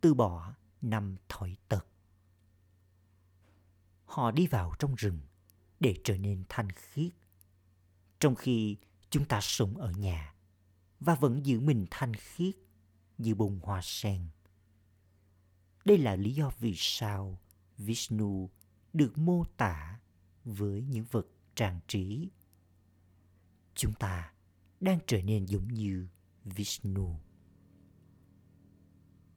từ 0.00 0.14
bỏ 0.14 0.54
năm 0.80 1.16
thói 1.28 1.56
tật 1.68 1.86
họ 4.12 4.30
đi 4.30 4.46
vào 4.46 4.74
trong 4.78 4.94
rừng 4.94 5.20
để 5.80 5.96
trở 6.04 6.18
nên 6.18 6.44
thanh 6.48 6.72
khiết. 6.72 7.12
Trong 8.20 8.34
khi 8.34 8.76
chúng 9.10 9.24
ta 9.24 9.40
sống 9.42 9.76
ở 9.76 9.92
nhà 9.92 10.34
và 11.00 11.14
vẫn 11.14 11.46
giữ 11.46 11.60
mình 11.60 11.86
thanh 11.90 12.14
khiết 12.14 12.54
như 13.18 13.34
bông 13.34 13.60
hoa 13.62 13.80
sen. 13.82 14.28
Đây 15.84 15.98
là 15.98 16.16
lý 16.16 16.34
do 16.34 16.50
vì 16.58 16.74
sao 16.76 17.38
vishnu 17.78 18.50
được 18.92 19.18
mô 19.18 19.44
tả 19.56 20.00
với 20.44 20.82
những 20.82 21.04
vật 21.10 21.26
trang 21.54 21.80
trí. 21.88 22.30
Chúng 23.74 23.92
ta 23.92 24.32
đang 24.80 24.98
trở 25.06 25.22
nên 25.22 25.44
giống 25.44 25.68
như 25.68 26.08
Vishnu. 26.44 27.20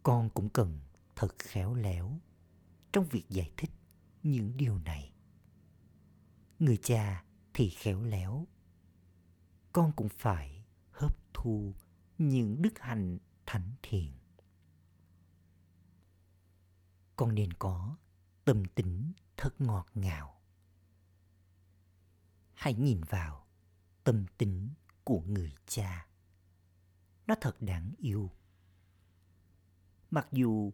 Con 0.04 0.30
cũng 0.30 0.50
cần 0.50 0.80
thật 1.16 1.36
khéo 1.40 1.74
léo 1.74 2.20
trong 2.94 3.06
việc 3.06 3.30
giải 3.30 3.52
thích 3.58 3.72
những 4.26 4.58
điều 4.58 4.80
này. 4.80 5.14
Người 6.60 6.78
cha 6.78 7.24
thì 7.54 7.70
khéo 7.70 8.04
léo. 8.04 8.48
Con 9.72 9.92
cũng 9.96 10.10
phải 10.10 10.66
hấp 10.92 11.18
thu 11.34 11.74
những 12.18 12.62
đức 12.62 12.80
hạnh 12.80 13.18
thánh 13.46 13.72
thiện. 13.82 14.14
Con 17.16 17.36
nên 17.36 17.54
có 17.54 17.98
tâm 18.46 18.64
tính 18.76 19.14
thật 19.38 19.62
ngọt 19.62 19.88
ngào. 19.94 20.42
Hãy 22.54 22.74
nhìn 22.74 23.02
vào 23.10 23.48
tâm 24.04 24.26
tính 24.38 24.70
của 25.04 25.22
người 25.22 25.54
cha. 25.66 26.08
Nó 27.28 27.36
thật 27.42 27.62
đáng 27.62 27.94
yêu. 27.98 28.32
Mặc 30.12 30.28
dù 30.32 30.74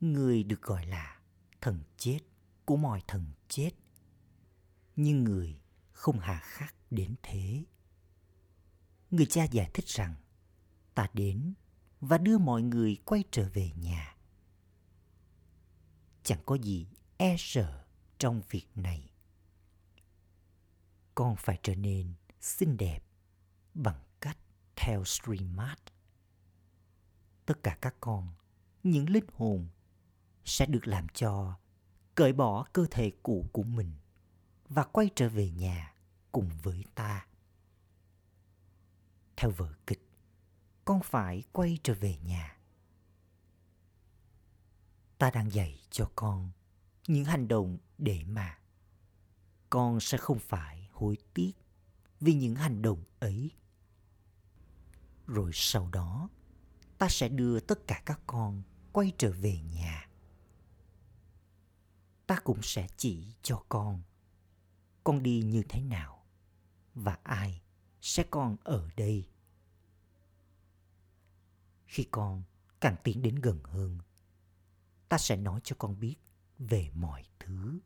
người 0.00 0.44
được 0.44 0.62
gọi 0.62 0.86
là 0.86 1.20
thần 1.60 1.82
chết 1.96 2.20
của 2.64 2.76
mọi 2.76 3.02
thần 3.08 3.24
chết, 3.48 3.70
nhưng 4.96 5.24
người 5.24 5.60
không 5.92 6.18
hà 6.20 6.40
khắc 6.40 6.74
đến 6.90 7.14
thế. 7.22 7.64
Người 9.10 9.26
cha 9.26 9.44
giải 9.44 9.70
thích 9.74 9.86
rằng 9.88 10.14
ta 10.94 11.06
đến 11.12 11.54
và 12.00 12.18
đưa 12.18 12.38
mọi 12.38 12.62
người 12.62 12.96
quay 13.04 13.24
trở 13.30 13.48
về 13.52 13.70
nhà. 13.76 14.16
Chẳng 16.22 16.40
có 16.46 16.54
gì 16.54 16.86
e 17.16 17.36
sợ 17.38 17.84
trong 18.18 18.42
việc 18.50 18.66
này. 18.74 19.10
Con 21.14 21.36
phải 21.38 21.58
trở 21.62 21.74
nên 21.74 22.14
xinh 22.40 22.76
đẹp 22.76 23.00
bằng 23.74 24.04
cách 24.20 24.38
theo 24.76 25.04
streammart. 25.04 25.80
Tất 27.46 27.62
cả 27.62 27.78
các 27.80 27.94
con, 28.00 28.28
những 28.82 29.10
linh 29.10 29.26
hồn 29.36 29.68
sẽ 30.44 30.66
được 30.66 30.86
làm 30.86 31.08
cho 31.08 31.58
cởi 32.14 32.32
bỏ 32.32 32.66
cơ 32.72 32.86
thể 32.90 33.12
cũ 33.22 33.48
của 33.52 33.62
mình 33.62 33.92
và 34.68 34.84
quay 34.84 35.10
trở 35.14 35.28
về 35.28 35.50
nhà 35.50 35.94
cùng 36.32 36.50
với 36.62 36.84
ta. 36.94 37.26
Theo 39.36 39.50
vở 39.50 39.74
kịch, 39.86 40.08
con 40.84 41.00
phải 41.02 41.42
quay 41.52 41.78
trở 41.82 41.94
về 41.94 42.16
nhà. 42.16 42.56
Ta 45.18 45.30
đang 45.30 45.52
dạy 45.52 45.80
cho 45.90 46.10
con 46.16 46.50
những 47.06 47.24
hành 47.24 47.48
động 47.48 47.78
để 47.98 48.24
mà 48.24 48.58
con 49.70 50.00
sẽ 50.00 50.18
không 50.18 50.38
phải 50.38 50.88
hối 50.92 51.16
tiếc 51.34 51.52
vì 52.20 52.34
những 52.34 52.54
hành 52.54 52.82
động 52.82 53.04
ấy. 53.18 53.50
Rồi 55.26 55.50
sau 55.54 55.88
đó, 55.92 56.28
ta 56.98 57.08
sẽ 57.08 57.28
đưa 57.28 57.60
tất 57.60 57.86
cả 57.86 58.02
các 58.06 58.20
con 58.26 58.62
quay 58.92 59.12
trở 59.18 59.32
về 59.32 59.60
nhà. 59.60 60.08
Ta 62.32 62.38
cũng 62.44 62.62
sẽ 62.62 62.86
chỉ 62.96 63.34
cho 63.42 63.64
con 63.68 64.02
con 65.04 65.22
đi 65.22 65.42
như 65.42 65.62
thế 65.68 65.82
nào 65.82 66.24
và 66.94 67.18
ai 67.22 67.62
sẽ 68.00 68.24
còn 68.30 68.56
ở 68.64 68.90
đây. 68.96 69.28
Khi 71.86 72.06
con 72.10 72.42
càng 72.80 72.96
tiến 73.04 73.22
đến 73.22 73.34
gần 73.34 73.60
hơn, 73.64 73.98
ta 75.08 75.18
sẽ 75.18 75.36
nói 75.36 75.60
cho 75.64 75.76
con 75.78 76.00
biết 76.00 76.16
về 76.58 76.90
mọi 76.94 77.24
thứ. 77.38 77.78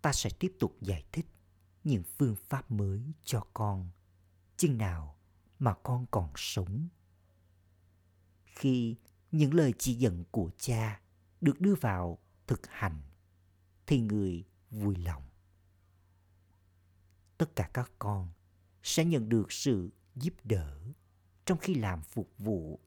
Ta 0.00 0.12
sẽ 0.12 0.30
tiếp 0.38 0.52
tục 0.58 0.76
giải 0.80 1.04
thích 1.12 1.26
những 1.84 2.02
phương 2.18 2.36
pháp 2.48 2.70
mới 2.70 3.12
cho 3.24 3.46
con 3.54 3.90
chừng 4.56 4.78
nào 4.78 5.18
mà 5.58 5.74
con 5.82 6.06
còn 6.10 6.32
sống. 6.36 6.88
Khi 8.44 8.96
những 9.32 9.54
lời 9.54 9.74
chỉ 9.78 9.94
dẫn 9.94 10.24
của 10.30 10.50
cha 10.58 11.00
được 11.40 11.60
đưa 11.60 11.74
vào 11.74 12.18
thực 12.52 12.66
hành 12.66 13.00
thì 13.86 14.00
người 14.00 14.44
vui 14.70 14.96
lòng. 14.96 15.22
Tất 17.38 17.56
cả 17.56 17.70
các 17.74 17.92
con 17.98 18.28
sẽ 18.82 19.04
nhận 19.04 19.28
được 19.28 19.52
sự 19.52 19.90
giúp 20.14 20.34
đỡ 20.44 20.80
trong 21.44 21.58
khi 21.58 21.74
làm 21.74 22.02
phục 22.02 22.30
vụ 22.38 22.80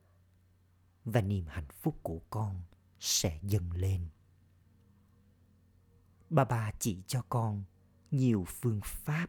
và 1.05 1.21
niềm 1.21 1.45
hạnh 1.47 1.67
phúc 1.81 1.99
của 2.03 2.19
con 2.29 2.61
sẽ 2.99 3.39
dâng 3.43 3.71
lên. 3.71 4.07
Bà 6.29 6.45
bà 6.45 6.71
chỉ 6.79 7.03
cho 7.07 7.21
con 7.29 7.63
nhiều 8.11 8.45
phương 8.47 8.79
pháp. 8.83 9.27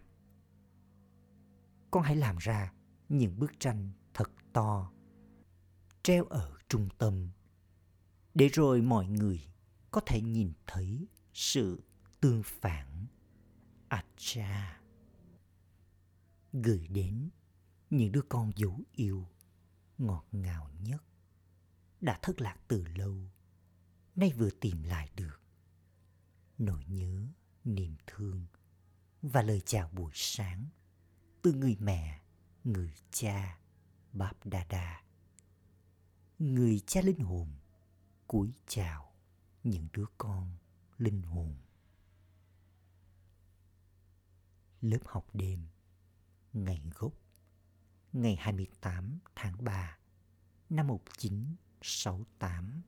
Con 1.91 2.03
hãy 2.03 2.17
làm 2.17 2.37
ra 2.39 2.73
những 3.09 3.39
bức 3.39 3.61
tranh 3.61 3.93
thật 4.15 4.31
to, 4.53 4.93
treo 6.03 6.25
ở 6.25 6.53
trung 6.69 6.89
tâm, 6.99 7.31
để 8.35 8.49
rồi 8.49 8.83
mọi 8.83 9.07
người 9.07 9.47
có 9.97 10.03
thể 10.07 10.21
nhìn 10.21 10.53
thấy 10.67 11.09
sự 11.33 11.83
tương 12.21 12.43
phản. 12.43 13.07
acha! 13.89 14.81
Gửi 16.53 16.87
đến 16.89 17.31
những 17.91 18.13
đứa 18.13 18.23
con 18.29 18.53
dấu 18.57 18.81
yêu, 18.93 19.29
ngọt 19.99 20.27
ngào 20.33 20.71
nhất, 20.81 21.05
đã 22.01 22.19
thất 22.23 22.41
lạc 22.41 22.57
từ 22.69 22.85
lâu, 22.97 23.31
nay 24.17 24.33
vừa 24.37 24.51
tìm 24.51 24.83
lại 24.83 25.11
được. 25.17 25.41
Nỗi 26.59 26.85
nhớ, 26.87 27.27
niềm 27.65 27.97
thương 28.07 28.47
và 29.23 29.43
lời 29.43 29.61
chào 29.61 29.89
buổi 29.89 30.13
sáng 30.15 30.67
từ 31.43 31.53
người 31.53 31.77
mẹ, 31.81 32.21
người 32.65 32.95
cha, 33.11 33.59
Báp 34.13 34.47
Đa 34.47 34.65
Đa. 34.65 35.03
Người 36.39 36.81
cha 36.87 37.01
linh 37.01 37.21
hồn 37.21 37.49
cúi 38.27 38.53
chào 38.67 39.06
những 39.67 39.89
đứa 39.93 40.07
con 40.19 40.57
linh 40.99 41.23
hồn. 41.23 41.57
Lớp 44.81 44.99
học 45.05 45.27
đêm, 45.33 45.67
Ngày 46.53 46.83
gốc, 46.95 47.13
Ngày 48.13 48.37
28 48.37 49.19
tháng 49.35 49.65
3 49.65 49.99
năm 50.71 50.87
1968 50.87 52.83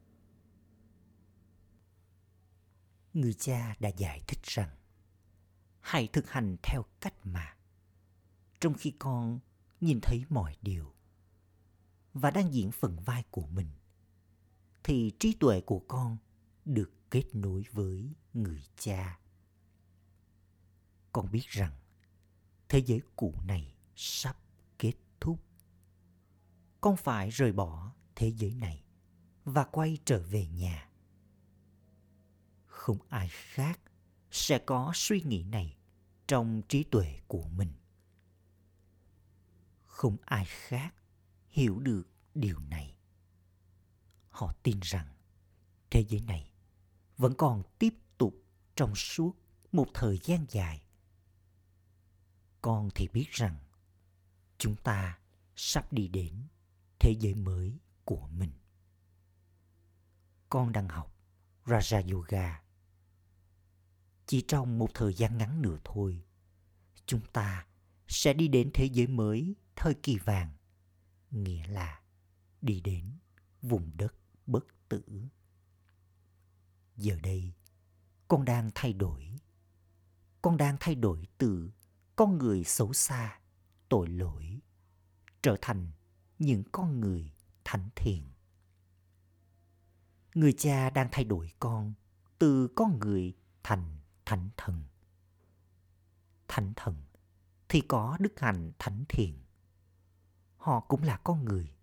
Người 3.14 3.34
cha 3.34 3.74
đã 3.80 3.88
giải 3.88 4.22
thích 4.26 4.42
rằng, 4.42 4.76
hãy 5.80 6.08
thực 6.12 6.30
hành 6.30 6.56
theo 6.62 6.84
cách 7.00 7.14
mà, 7.26 7.56
trong 8.60 8.74
khi 8.74 8.92
con 8.98 9.40
nhìn 9.80 9.98
thấy 10.02 10.24
mọi 10.28 10.56
điều 10.62 10.94
và 12.14 12.30
đang 12.30 12.52
diễn 12.54 12.70
phần 12.72 12.96
vai 13.04 13.24
của 13.30 13.46
mình, 13.46 13.70
thì 14.84 15.12
trí 15.18 15.34
tuệ 15.40 15.60
của 15.60 15.80
con 15.88 16.16
được 16.68 16.90
kết 17.10 17.24
nối 17.32 17.64
với 17.72 18.12
người 18.34 18.62
cha. 18.76 19.18
Con 21.12 21.30
biết 21.32 21.46
rằng, 21.48 21.72
thế 22.68 22.78
giới 22.78 23.00
cũ 23.16 23.34
này 23.46 23.74
sắp 23.96 24.36
kết 24.78 24.94
thúc. 25.20 25.40
Con 26.80 26.96
phải 26.96 27.30
rời 27.30 27.52
bỏ 27.52 27.94
thế 28.14 28.28
giới 28.28 28.54
này 28.54 28.84
và 29.44 29.64
quay 29.64 29.98
trở 30.04 30.22
về 30.22 30.46
nhà. 30.46 30.90
Không 32.66 32.98
ai 33.08 33.28
khác 33.28 33.80
sẽ 34.30 34.58
có 34.58 34.92
suy 34.94 35.22
nghĩ 35.22 35.42
này 35.42 35.76
trong 36.26 36.62
trí 36.68 36.84
tuệ 36.84 37.20
của 37.26 37.48
mình. 37.48 37.72
Không 39.86 40.16
ai 40.24 40.44
khác 40.44 40.94
hiểu 41.48 41.78
được 41.78 42.08
điều 42.34 42.58
này. 42.58 42.96
Họ 44.28 44.52
tin 44.62 44.80
rằng 44.82 45.14
thế 45.90 46.04
giới 46.08 46.20
này 46.20 46.52
vẫn 47.18 47.34
còn 47.38 47.62
tiếp 47.78 47.94
tục 48.18 48.34
trong 48.76 48.94
suốt 48.94 49.32
một 49.72 49.86
thời 49.94 50.18
gian 50.24 50.46
dài. 50.48 50.82
Con 52.62 52.88
thì 52.94 53.08
biết 53.08 53.26
rằng 53.30 53.56
chúng 54.58 54.76
ta 54.76 55.18
sắp 55.56 55.92
đi 55.92 56.08
đến 56.08 56.42
thế 56.98 57.14
giới 57.20 57.34
mới 57.34 57.78
của 58.04 58.28
mình. 58.28 58.52
Con 60.48 60.72
đang 60.72 60.88
học 60.88 61.16
raja 61.64 62.12
yoga. 62.12 62.62
Chỉ 64.26 64.44
trong 64.48 64.78
một 64.78 64.88
thời 64.94 65.14
gian 65.14 65.38
ngắn 65.38 65.62
nữa 65.62 65.78
thôi, 65.84 66.24
chúng 67.06 67.20
ta 67.32 67.66
sẽ 68.08 68.32
đi 68.32 68.48
đến 68.48 68.70
thế 68.74 68.84
giới 68.84 69.06
mới 69.06 69.54
thời 69.76 69.94
kỳ 69.94 70.18
vàng, 70.18 70.52
nghĩa 71.30 71.66
là 71.66 72.02
đi 72.60 72.80
đến 72.80 73.18
vùng 73.62 73.90
đất 73.96 74.14
bất 74.46 74.64
tử 74.88 75.02
giờ 76.98 77.16
đây, 77.22 77.52
con 78.28 78.44
đang 78.44 78.70
thay 78.74 78.92
đổi. 78.92 79.38
Con 80.42 80.56
đang 80.56 80.76
thay 80.80 80.94
đổi 80.94 81.26
từ 81.38 81.70
con 82.16 82.38
người 82.38 82.64
xấu 82.64 82.92
xa, 82.92 83.40
tội 83.88 84.08
lỗi, 84.08 84.60
trở 85.42 85.56
thành 85.60 85.90
những 86.38 86.62
con 86.72 87.00
người 87.00 87.32
thánh 87.64 87.88
thiện 87.96 88.24
người 90.38 90.52
cha 90.52 90.90
đang 90.90 91.08
thay 91.12 91.24
đổi 91.24 91.52
con 91.60 91.94
từ 92.38 92.68
con 92.76 92.98
người 92.98 93.36
thành 93.62 93.98
thánh 94.24 94.48
thần. 94.56 94.82
Thánh 96.48 96.72
thần 96.76 96.96
thì 97.68 97.80
có 97.80 98.16
đức 98.20 98.32
hạnh 98.40 98.72
thánh 98.78 99.04
thiện. 99.08 99.42
Họ 100.56 100.80
cũng 100.80 101.02
là 101.02 101.16
con 101.16 101.44
người, 101.44 101.76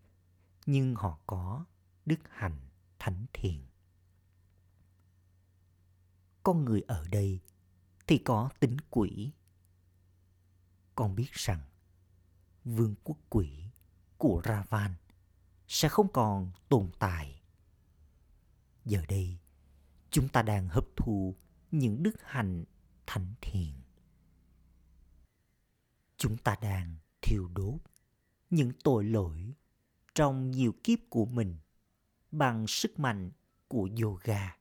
nhưng 0.65 0.95
họ 0.95 1.19
có 1.27 1.65
đức 2.05 2.19
hạnh 2.29 2.59
thánh 2.99 3.25
thiện 3.33 3.65
con 6.45 6.65
người 6.65 6.81
ở 6.87 7.05
đây 7.11 7.39
thì 8.07 8.17
có 8.17 8.49
tính 8.59 8.77
quỷ 8.89 9.31
con 10.95 11.15
biết 11.15 11.31
rằng 11.31 11.61
vương 12.63 12.95
quốc 13.03 13.17
quỷ 13.29 13.63
của 14.17 14.41
Ravan 14.45 14.93
sẽ 15.67 15.89
không 15.89 16.07
còn 16.13 16.51
tồn 16.69 16.91
tại. 16.99 17.41
Giờ 18.85 19.01
đây, 19.07 19.37
chúng 20.09 20.27
ta 20.27 20.41
đang 20.41 20.67
hấp 20.67 20.85
thu 20.95 21.35
những 21.71 22.03
đức 22.03 22.15
hạnh 22.23 22.65
thánh 23.07 23.33
thiện. 23.41 23.73
Chúng 26.17 26.37
ta 26.37 26.55
đang 26.61 26.95
thiêu 27.21 27.47
đốt 27.47 27.79
những 28.49 28.71
tội 28.83 29.03
lỗi 29.03 29.53
trong 30.15 30.51
nhiều 30.51 30.75
kiếp 30.83 30.99
của 31.09 31.25
mình 31.25 31.57
bằng 32.31 32.67
sức 32.67 32.99
mạnh 32.99 33.31
của 33.67 33.89
yoga. 34.01 34.57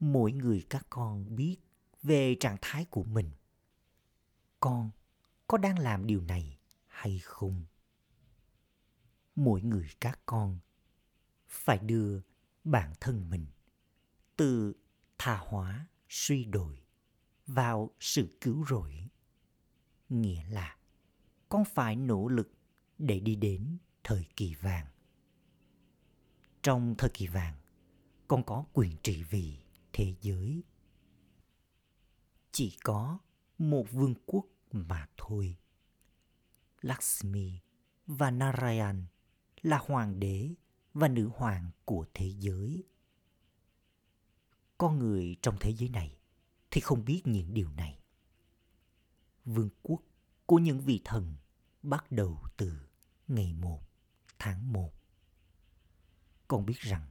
Mỗi 0.00 0.32
người 0.32 0.66
các 0.70 0.86
con 0.90 1.36
biết 1.36 1.56
về 2.02 2.36
trạng 2.40 2.56
thái 2.60 2.84
của 2.84 3.04
mình– 3.04 3.30
con 4.60 4.90
có 5.46 5.58
đang 5.58 5.78
làm 5.78 6.06
điều 6.06 6.20
này 6.20 6.58
hay 6.86 7.18
không? 7.18 7.64
Mỗi 9.34 9.62
người 9.62 9.88
các 10.00 10.20
con 10.26 10.58
phải 11.48 11.78
đưa 11.78 12.20
bản 12.64 12.92
thân 13.00 13.30
mình 13.30 13.46
từ 14.36 14.72
tha 15.18 15.36
hóa 15.36 15.86
suy 16.08 16.44
đổi 16.44 16.82
vào 17.46 17.90
sự 18.00 18.36
cứu 18.40 18.64
rỗi. 18.68 19.08
Nghĩa 20.08 20.44
là 20.50 20.76
con 21.48 21.64
phải 21.64 21.96
nỗ 21.96 22.28
lực 22.28 22.52
để 22.98 23.20
đi 23.20 23.36
đến 23.36 23.78
thời 24.04 24.26
kỳ 24.36 24.54
vàng. 24.54 24.86
Trong 26.62 26.94
thời 26.98 27.10
kỳ 27.10 27.26
vàng, 27.26 27.54
con 28.28 28.44
có 28.44 28.64
quyền 28.72 28.96
trị 29.02 29.22
vì 29.22 29.58
thế 29.96 30.14
giới. 30.20 30.62
Chỉ 32.52 32.76
có 32.84 33.18
một 33.58 33.86
vương 33.92 34.14
quốc 34.26 34.46
mà 34.72 35.08
thôi. 35.16 35.56
Lakshmi 36.80 37.60
và 38.06 38.30
Narayan 38.30 39.06
là 39.62 39.78
hoàng 39.78 40.20
đế 40.20 40.54
và 40.94 41.08
nữ 41.08 41.30
hoàng 41.36 41.70
của 41.84 42.06
thế 42.14 42.32
giới. 42.38 42.84
Con 44.78 44.98
người 44.98 45.36
trong 45.42 45.56
thế 45.60 45.74
giới 45.74 45.88
này 45.88 46.18
thì 46.70 46.80
không 46.80 47.04
biết 47.04 47.22
những 47.24 47.54
điều 47.54 47.70
này. 47.70 48.00
Vương 49.44 49.70
quốc 49.82 50.02
của 50.46 50.58
những 50.58 50.80
vị 50.80 51.00
thần 51.04 51.36
bắt 51.82 52.12
đầu 52.12 52.42
từ 52.56 52.72
ngày 53.28 53.54
1 53.54 53.82
tháng 54.38 54.72
1. 54.72 54.92
Con 56.48 56.66
biết 56.66 56.78
rằng 56.78 57.06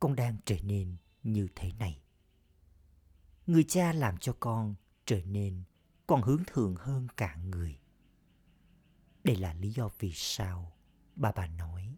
con 0.00 0.14
đang 0.14 0.36
trở 0.44 0.56
nên 0.62 0.96
như 1.22 1.48
thế 1.54 1.72
này. 1.72 2.02
Người 3.46 3.64
cha 3.64 3.92
làm 3.92 4.18
cho 4.18 4.36
con 4.40 4.74
trở 5.06 5.22
nên 5.22 5.62
còn 6.06 6.22
hướng 6.22 6.42
thượng 6.46 6.74
hơn 6.78 7.06
cả 7.16 7.36
người. 7.36 7.78
Đây 9.24 9.36
là 9.36 9.54
lý 9.54 9.70
do 9.70 9.88
vì 9.98 10.12
sao 10.14 10.72
bà 11.16 11.32
bà 11.32 11.46
nói 11.46 11.96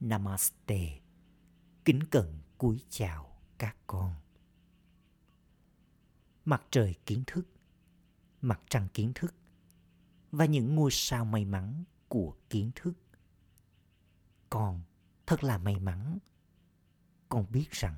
Namaste, 0.00 1.00
kính 1.84 2.00
cẩn 2.10 2.40
cúi 2.58 2.80
chào 2.88 3.40
các 3.58 3.76
con. 3.86 4.14
Mặt 6.44 6.62
trời 6.70 6.94
kiến 7.06 7.22
thức, 7.26 7.48
mặt 8.40 8.60
trăng 8.68 8.88
kiến 8.94 9.12
thức 9.14 9.34
và 10.32 10.44
những 10.44 10.74
ngôi 10.74 10.90
sao 10.90 11.24
may 11.24 11.44
mắn 11.44 11.84
của 12.08 12.36
kiến 12.50 12.70
thức. 12.74 12.92
Con 14.50 14.82
thật 15.26 15.44
là 15.44 15.58
may 15.58 15.80
mắn. 15.80 16.18
Con 17.28 17.46
biết 17.52 17.70
rằng 17.70 17.96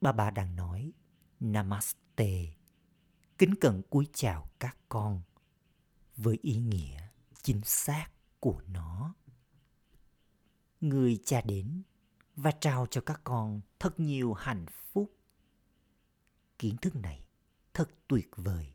bà 0.00 0.12
bà 0.12 0.30
đang 0.30 0.56
nói 0.56 0.92
Namaste, 1.40 2.54
kính 3.38 3.54
cẩn 3.60 3.82
cúi 3.90 4.08
chào 4.12 4.50
các 4.58 4.76
con 4.88 5.22
với 6.16 6.38
ý 6.42 6.56
nghĩa 6.56 7.08
chính 7.42 7.60
xác 7.64 8.08
của 8.40 8.62
nó. 8.66 9.14
Người 10.80 11.20
cha 11.24 11.40
đến 11.40 11.82
và 12.36 12.50
trao 12.50 12.86
cho 12.86 13.00
các 13.00 13.20
con 13.24 13.60
thật 13.78 14.00
nhiều 14.00 14.32
hạnh 14.32 14.66
phúc. 14.92 15.12
Kiến 16.58 16.76
thức 16.76 16.96
này 16.96 17.24
thật 17.74 17.90
tuyệt 18.08 18.28
vời. 18.36 18.72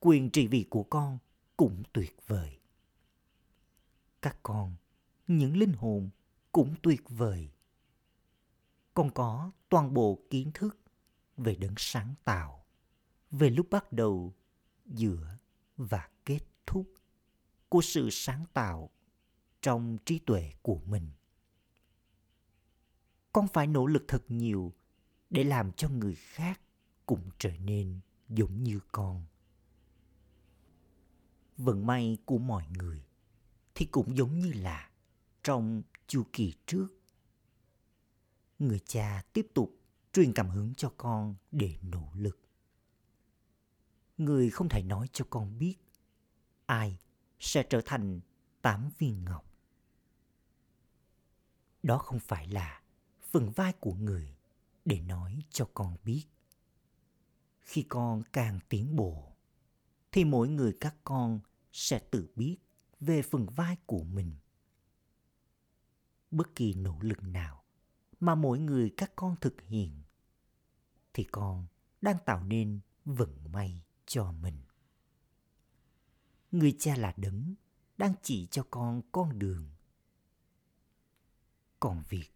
Quyền 0.00 0.30
trị 0.30 0.46
vì 0.46 0.66
của 0.70 0.82
con 0.82 1.18
cũng 1.56 1.82
tuyệt 1.92 2.16
vời. 2.26 2.58
Các 4.22 4.36
con, 4.42 4.74
những 5.26 5.56
linh 5.56 5.72
hồn 5.72 6.10
cũng 6.52 6.74
tuyệt 6.82 7.02
vời. 7.08 7.50
Con 9.00 9.10
có 9.10 9.50
toàn 9.68 9.94
bộ 9.94 10.18
kiến 10.30 10.50
thức 10.54 10.78
về 11.36 11.54
đấng 11.54 11.74
sáng 11.76 12.14
tạo, 12.24 12.64
về 13.30 13.50
lúc 13.50 13.66
bắt 13.70 13.92
đầu, 13.92 14.34
giữa 14.86 15.36
và 15.76 16.08
kết 16.24 16.40
thúc 16.66 16.94
của 17.68 17.80
sự 17.80 18.08
sáng 18.10 18.44
tạo 18.52 18.90
trong 19.62 19.98
trí 20.04 20.18
tuệ 20.18 20.52
của 20.62 20.80
mình. 20.86 21.10
Con 23.32 23.48
phải 23.48 23.66
nỗ 23.66 23.86
lực 23.86 24.04
thật 24.08 24.22
nhiều 24.28 24.72
để 25.30 25.44
làm 25.44 25.72
cho 25.72 25.88
người 25.88 26.14
khác 26.14 26.60
cũng 27.06 27.30
trở 27.38 27.56
nên 27.56 28.00
giống 28.28 28.62
như 28.62 28.80
con. 28.92 29.24
Vận 31.56 31.86
may 31.86 32.18
của 32.24 32.38
mọi 32.38 32.64
người 32.78 33.04
thì 33.74 33.86
cũng 33.86 34.16
giống 34.16 34.38
như 34.38 34.52
là 34.52 34.90
trong 35.42 35.82
chu 36.06 36.22
kỳ 36.32 36.54
trước. 36.66 36.99
Người 38.60 38.80
cha 38.86 39.22
tiếp 39.32 39.46
tục 39.54 39.76
truyền 40.12 40.32
cảm 40.32 40.50
hứng 40.50 40.74
cho 40.74 40.92
con 40.96 41.34
để 41.52 41.78
nỗ 41.82 42.08
lực. 42.14 42.40
Người 44.18 44.50
không 44.50 44.68
thể 44.68 44.82
nói 44.82 45.08
cho 45.12 45.24
con 45.30 45.58
biết 45.58 45.76
ai 46.66 46.98
sẽ 47.38 47.66
trở 47.70 47.80
thành 47.86 48.20
tám 48.62 48.90
viên 48.98 49.24
ngọc. 49.24 49.44
Đó 51.82 51.98
không 51.98 52.20
phải 52.20 52.46
là 52.46 52.82
phần 53.30 53.50
vai 53.50 53.72
của 53.72 53.94
người 53.94 54.36
để 54.84 55.00
nói 55.00 55.42
cho 55.50 55.68
con 55.74 55.96
biết. 56.04 56.24
Khi 57.60 57.82
con 57.82 58.22
càng 58.32 58.58
tiến 58.68 58.96
bộ, 58.96 59.32
thì 60.12 60.24
mỗi 60.24 60.48
người 60.48 60.76
các 60.80 60.96
con 61.04 61.40
sẽ 61.72 61.98
tự 61.98 62.28
biết 62.36 62.56
về 63.00 63.22
phần 63.22 63.46
vai 63.46 63.76
của 63.86 64.04
mình. 64.04 64.34
Bất 66.30 66.54
kỳ 66.54 66.74
nỗ 66.74 66.98
lực 67.00 67.22
nào 67.22 67.59
mà 68.20 68.34
mỗi 68.34 68.58
người 68.58 68.94
các 68.96 69.12
con 69.16 69.36
thực 69.40 69.60
hiện, 69.60 70.02
thì 71.14 71.24
con 71.24 71.66
đang 72.00 72.16
tạo 72.26 72.44
nên 72.44 72.80
vận 73.04 73.52
may 73.52 73.84
cho 74.06 74.32
mình. 74.32 74.56
Người 76.52 76.76
cha 76.78 76.96
là 76.96 77.14
đấng 77.16 77.54
đang 77.98 78.14
chỉ 78.22 78.46
cho 78.50 78.66
con 78.70 79.02
con 79.12 79.38
đường. 79.38 79.68
Còn 81.80 82.02
việc 82.08 82.30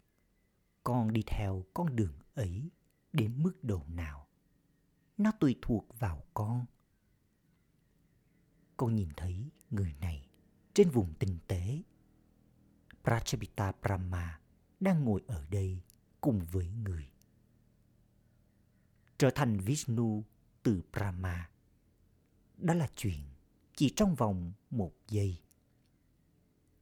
con 0.83 1.13
đi 1.13 1.23
theo 1.27 1.65
con 1.73 1.95
đường 1.95 2.19
ấy 2.33 2.69
đến 3.13 3.43
mức 3.43 3.63
độ 3.63 3.81
nào 3.87 4.27
nó 5.17 5.31
tùy 5.31 5.55
thuộc 5.61 5.99
vào 5.99 6.23
con. 6.33 6.65
Con 8.77 8.95
nhìn 8.95 9.09
thấy 9.17 9.49
người 9.69 9.93
này 10.01 10.29
trên 10.73 10.89
vùng 10.89 11.13
tinh 11.19 11.37
tế. 11.47 11.81
Prachapita 13.03 13.71
Brahma 13.81 14.39
đang 14.79 15.03
ngồi 15.03 15.21
ở 15.27 15.45
đây 15.49 15.81
cùng 16.21 16.45
với 16.51 16.67
người. 16.69 17.11
Trở 19.17 19.29
thành 19.35 19.57
Vishnu 19.57 20.23
từ 20.63 20.81
Brahma. 20.93 21.49
Đó 22.57 22.73
là 22.73 22.89
chuyện 22.95 23.19
chỉ 23.75 23.93
trong 23.95 24.15
vòng 24.15 24.53
một 24.69 24.93
giây. 25.07 25.41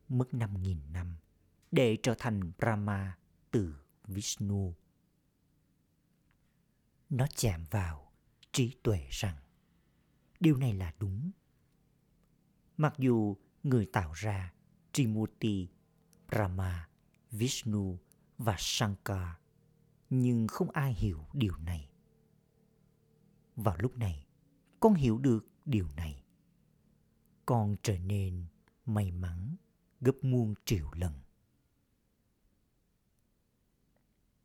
Mất 0.10 0.34
năm 0.34 0.64
nghìn 0.64 0.94
năm 0.94 1.16
để 1.72 1.98
trở 2.04 2.16
thành 2.18 2.52
Brahma 2.58 3.18
từ 3.52 3.76
Vishnu. 4.08 4.74
Nó 7.10 7.28
chạm 7.36 7.66
vào 7.72 8.12
trí 8.52 8.76
tuệ 8.84 9.08
rằng 9.10 9.38
điều 10.40 10.58
này 10.58 10.74
là 10.74 10.94
đúng. 11.00 11.32
Mặc 12.78 12.94
dù 12.98 13.38
người 13.64 13.86
tạo 13.86 14.14
ra 14.14 14.54
Trimurti, 14.94 15.68
Brahma, 16.28 16.90
Vishnu 17.34 18.00
và 18.38 18.56
Shankar, 18.58 19.28
nhưng 20.10 20.48
không 20.48 20.72
ai 20.72 20.94
hiểu 20.94 21.26
điều 21.34 21.58
này. 21.58 21.90
Vào 23.56 23.76
lúc 23.80 23.98
này, 23.98 24.28
con 24.80 24.94
hiểu 24.94 25.18
được 25.18 25.48
điều 25.66 25.88
này 25.96 26.24
con 27.46 27.76
trở 27.84 27.98
nên 27.98 28.46
may 28.86 29.12
mắn 29.12 29.56
gấp 30.02 30.16
muôn 30.22 30.54
triệu 30.66 30.92
lần. 30.94 31.14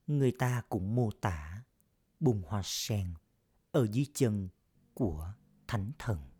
Người 0.07 0.33
ta 0.39 0.63
cũng 0.69 0.95
mô 0.95 1.11
tả 1.11 1.65
bùng 2.21 2.43
hoa 2.47 2.63
sen 2.65 3.15
ở 3.73 3.87
dưới 3.93 4.07
chân 4.15 4.49
của 4.95 5.35
thánh 5.69 5.93
thần. 5.99 6.31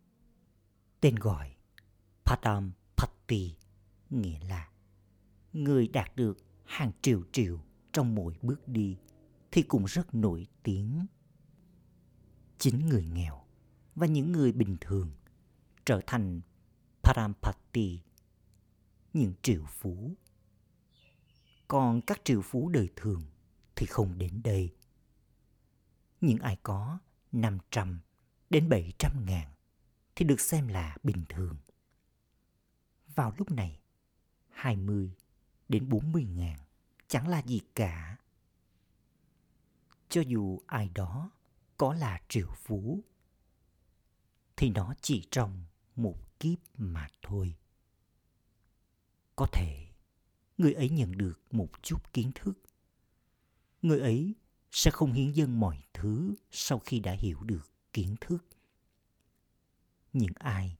Tên 1.01 1.15
gọi 1.15 1.55
Padam 2.25 2.71
Patti 2.97 3.55
nghĩa 4.09 4.39
là 4.39 4.71
người 5.53 5.87
đạt 5.87 6.15
được 6.15 6.37
hàng 6.65 6.91
triệu 7.01 7.23
triệu 7.31 7.59
trong 7.93 8.15
mỗi 8.15 8.33
bước 8.41 8.67
đi 8.67 8.97
thì 9.51 9.61
cũng 9.61 9.85
rất 9.85 10.15
nổi 10.15 10.47
tiếng. 10.63 11.05
Chính 12.57 12.89
người 12.89 13.05
nghèo 13.05 13.43
và 13.95 14.07
những 14.07 14.31
người 14.31 14.51
bình 14.51 14.77
thường 14.81 15.11
trở 15.85 16.01
thành 16.07 16.41
Parampati, 17.03 17.99
những 19.13 19.33
triệu 19.41 19.65
phú. 19.65 20.15
Còn 21.67 22.01
các 22.01 22.21
triệu 22.23 22.41
phú 22.41 22.69
đời 22.69 22.89
thường 22.95 23.21
thì 23.75 23.85
không 23.85 24.17
đến 24.17 24.41
đây. 24.43 24.75
Những 26.21 26.39
ai 26.39 26.57
có 26.63 26.99
500 27.31 27.99
đến 28.49 28.69
700 28.69 29.25
ngàn 29.25 29.53
thì 30.15 30.25
được 30.25 30.39
xem 30.39 30.67
là 30.67 30.97
bình 31.03 31.23
thường. 31.29 31.57
Vào 33.15 33.33
lúc 33.37 33.51
này, 33.51 33.79
20 34.49 35.11
đến 35.69 35.89
40 35.89 36.25
ngàn. 36.25 36.59
Chẳng 37.07 37.27
là 37.27 37.41
gì 37.41 37.61
cả. 37.75 38.17
Cho 40.09 40.21
dù 40.21 40.59
ai 40.67 40.89
đó 40.89 41.31
có 41.77 41.93
là 41.93 42.21
triệu 42.27 42.49
phú, 42.55 43.03
thì 44.55 44.69
nó 44.69 44.93
chỉ 45.01 45.27
trong 45.31 45.63
một 45.95 46.39
kiếp 46.39 46.57
mà 46.77 47.07
thôi. 47.21 47.55
Có 49.35 49.47
thể 49.53 49.87
người 50.57 50.73
ấy 50.73 50.89
nhận 50.89 51.17
được 51.17 51.39
một 51.51 51.69
chút 51.81 52.13
kiến 52.13 52.31
thức. 52.35 52.53
Người 53.81 53.99
ấy 53.99 54.35
sẽ 54.71 54.91
không 54.91 55.13
hiến 55.13 55.31
dâng 55.31 55.59
mọi 55.59 55.83
thứ 55.93 56.35
sau 56.51 56.79
khi 56.79 56.99
đã 56.99 57.11
hiểu 57.11 57.43
được 57.43 57.71
kiến 57.93 58.15
thức. 58.21 58.45
Những 60.13 60.33
ai 60.35 60.77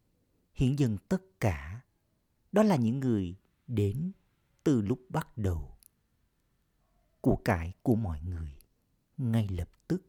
hiến 0.53 0.75
dân 0.75 0.97
tất 1.09 1.21
cả 1.39 1.81
đó 2.51 2.63
là 2.63 2.75
những 2.75 2.99
người 2.99 3.35
đến 3.67 4.11
từ 4.69 4.81
lúc 4.81 4.99
bắt 5.09 5.37
đầu. 5.37 5.77
Của 7.21 7.35
cải 7.35 7.73
của 7.83 7.95
mọi 7.95 8.21
người, 8.21 8.57
ngay 9.17 9.47
lập 9.47 9.69
tức 9.87 10.05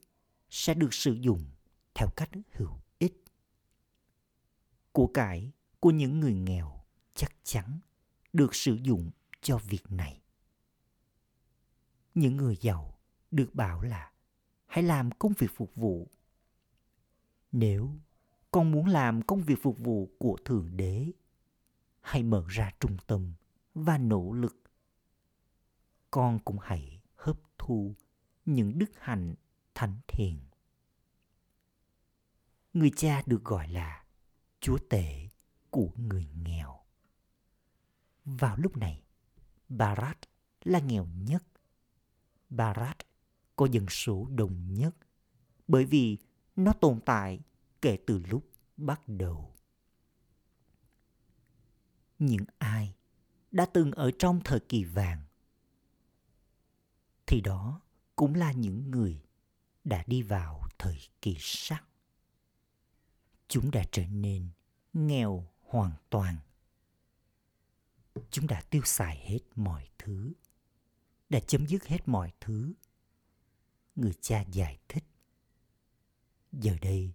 sẽ 0.50 0.74
được 0.74 0.94
sử 0.94 1.12
dụng 1.12 1.44
theo 1.94 2.08
cách 2.16 2.30
hữu 2.52 2.80
ích. 2.98 3.24
Của 4.92 5.06
cải 5.06 5.52
của 5.80 5.90
những 5.90 6.20
người 6.20 6.34
nghèo 6.34 6.84
chắc 7.14 7.32
chắn 7.42 7.80
được 8.32 8.54
sử 8.54 8.74
dụng 8.74 9.10
cho 9.40 9.58
việc 9.58 9.90
này. 9.90 10.22
Những 12.14 12.36
người 12.36 12.56
giàu 12.60 12.98
được 13.30 13.54
bảo 13.54 13.82
là 13.82 14.12
hãy 14.66 14.82
làm 14.84 15.10
công 15.10 15.32
việc 15.38 15.50
phục 15.54 15.74
vụ. 15.74 16.10
Nếu 17.52 17.90
con 18.50 18.70
muốn 18.70 18.86
làm 18.86 19.22
công 19.22 19.40
việc 19.40 19.62
phục 19.62 19.78
vụ 19.78 20.10
của 20.18 20.36
thượng 20.44 20.76
đế, 20.76 21.12
hãy 22.00 22.22
mở 22.22 22.44
ra 22.48 22.72
trung 22.80 22.96
tâm 23.06 23.32
và 23.74 23.98
nỗ 23.98 24.32
lực. 24.32 24.62
Con 26.10 26.38
cũng 26.44 26.58
hãy 26.62 27.00
hấp 27.16 27.40
thu 27.58 27.94
những 28.44 28.78
đức 28.78 28.90
hạnh 28.98 29.34
thánh 29.74 30.00
thiện. 30.08 30.40
Người 32.72 32.90
cha 32.96 33.22
được 33.26 33.44
gọi 33.44 33.68
là 33.68 34.04
chúa 34.60 34.78
tể 34.90 35.28
của 35.70 35.90
người 35.96 36.28
nghèo. 36.44 36.80
Vào 38.24 38.56
lúc 38.56 38.76
này, 38.76 39.02
barat 39.68 40.18
là 40.64 40.78
nghèo 40.78 41.06
nhất. 41.06 41.44
Barat 42.50 42.96
có 43.56 43.66
dân 43.66 43.86
số 43.88 44.26
đông 44.30 44.74
nhất 44.74 44.96
bởi 45.68 45.84
vì 45.84 46.18
nó 46.56 46.72
tồn 46.72 47.00
tại 47.06 47.40
kể 47.82 47.98
từ 48.06 48.18
lúc 48.18 48.50
bắt 48.76 49.02
đầu. 49.06 49.54
Những 52.18 52.44
ai 52.58 52.94
đã 53.50 53.66
từng 53.66 53.92
ở 53.92 54.10
trong 54.18 54.40
thời 54.44 54.60
kỳ 54.60 54.84
vàng. 54.84 55.22
Thì 57.26 57.40
đó 57.40 57.80
cũng 58.16 58.34
là 58.34 58.52
những 58.52 58.90
người 58.90 59.22
đã 59.84 60.04
đi 60.06 60.22
vào 60.22 60.68
thời 60.78 60.98
kỳ 61.22 61.36
sắc. 61.38 61.84
Chúng 63.48 63.70
đã 63.70 63.84
trở 63.92 64.06
nên 64.06 64.48
nghèo 64.92 65.48
hoàn 65.60 65.92
toàn. 66.10 66.36
Chúng 68.30 68.46
đã 68.46 68.62
tiêu 68.70 68.82
xài 68.84 69.18
hết 69.18 69.38
mọi 69.56 69.88
thứ, 69.98 70.32
đã 71.28 71.40
chấm 71.40 71.66
dứt 71.66 71.86
hết 71.86 72.08
mọi 72.08 72.32
thứ 72.40 72.72
người 73.96 74.12
cha 74.20 74.44
giải 74.52 74.78
thích. 74.88 75.04
Giờ 76.52 76.76
đây, 76.82 77.12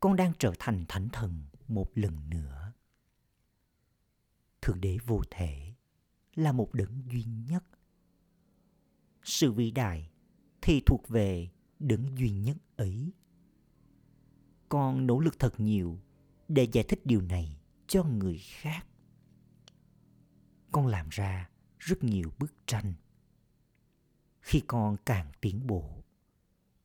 con 0.00 0.16
đang 0.16 0.32
trở 0.38 0.52
thành 0.58 0.84
thánh 0.88 1.08
thần 1.08 1.44
một 1.68 1.90
lần 1.94 2.30
nữa 2.30 2.65
thượng 4.66 4.80
đế 4.80 4.98
vô 5.06 5.22
thể 5.30 5.72
là 6.34 6.52
một 6.52 6.74
đấng 6.74 7.02
duy 7.10 7.24
nhất. 7.24 7.64
Sự 9.22 9.52
vĩ 9.52 9.70
đại 9.70 10.10
thì 10.62 10.80
thuộc 10.86 11.08
về 11.08 11.48
đấng 11.78 12.18
duy 12.18 12.30
nhất 12.30 12.56
ấy. 12.76 13.12
Con 14.68 15.06
nỗ 15.06 15.20
lực 15.20 15.38
thật 15.38 15.60
nhiều 15.60 15.98
để 16.48 16.68
giải 16.72 16.84
thích 16.88 17.00
điều 17.04 17.20
này 17.20 17.60
cho 17.86 18.04
người 18.04 18.38
khác. 18.38 18.86
Con 20.72 20.86
làm 20.86 21.08
ra 21.10 21.50
rất 21.78 22.04
nhiều 22.04 22.32
bức 22.38 22.54
tranh. 22.66 22.94
Khi 24.40 24.62
con 24.66 24.96
càng 25.06 25.32
tiến 25.40 25.66
bộ, 25.66 26.04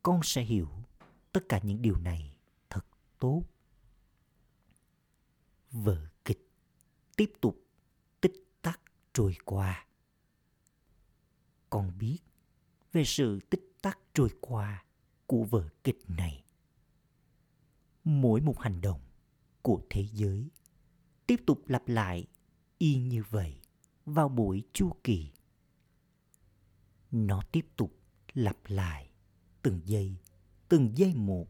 con 0.03 0.19
sẽ 0.23 0.43
hiểu 0.43 0.69
tất 1.31 1.41
cả 1.49 1.59
những 1.63 1.81
điều 1.81 1.97
này 1.97 2.35
thật 2.69 2.85
tốt. 3.19 3.43
Vở 5.71 6.07
kịch 6.25 6.49
tiếp 7.15 7.31
tục 7.41 7.70
trôi 9.13 9.35
qua. 9.45 9.87
Con 11.69 11.97
biết 11.97 12.17
về 12.91 13.03
sự 13.05 13.39
tích 13.49 13.73
tắc 13.81 13.99
trôi 14.13 14.29
qua 14.41 14.85
của 15.25 15.43
vở 15.43 15.69
kịch 15.83 15.99
này. 16.07 16.43
Mỗi 18.03 18.41
một 18.41 18.59
hành 18.59 18.81
động 18.81 19.01
của 19.61 19.81
thế 19.89 20.07
giới 20.13 20.49
tiếp 21.27 21.41
tục 21.45 21.61
lặp 21.67 21.87
lại 21.87 22.27
y 22.77 22.95
như 22.95 23.23
vậy 23.29 23.59
vào 24.05 24.29
buổi 24.29 24.63
chu 24.73 24.91
kỳ. 25.03 25.31
Nó 27.11 27.41
tiếp 27.51 27.65
tục 27.77 27.99
lặp 28.33 28.57
lại 28.67 29.11
từng 29.61 29.81
giây 29.85 30.17
từng 30.71 30.97
giây 30.97 31.13
một. 31.15 31.47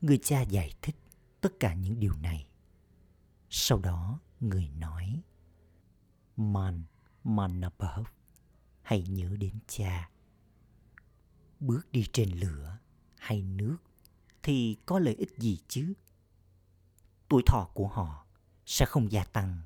Người 0.00 0.18
cha 0.18 0.42
giải 0.42 0.72
thích 0.82 0.96
tất 1.40 1.60
cả 1.60 1.74
những 1.74 2.00
điều 2.00 2.14
này. 2.16 2.48
Sau 3.50 3.78
đó 3.78 4.20
người 4.40 4.68
nói 4.68 5.22
man 6.36 6.84
manabhav 7.24 8.06
hãy 8.82 9.02
nhớ 9.02 9.36
đến 9.38 9.58
cha. 9.66 10.10
Bước 11.60 11.92
đi 11.92 12.06
trên 12.12 12.30
lửa 12.30 12.78
hay 13.16 13.42
nước 13.42 13.76
thì 14.42 14.76
có 14.86 14.98
lợi 14.98 15.14
ích 15.14 15.38
gì 15.38 15.58
chứ? 15.68 15.92
Tuổi 17.28 17.42
thọ 17.46 17.68
của 17.74 17.88
họ 17.88 18.26
sẽ 18.66 18.86
không 18.86 19.12
gia 19.12 19.24
tăng 19.24 19.62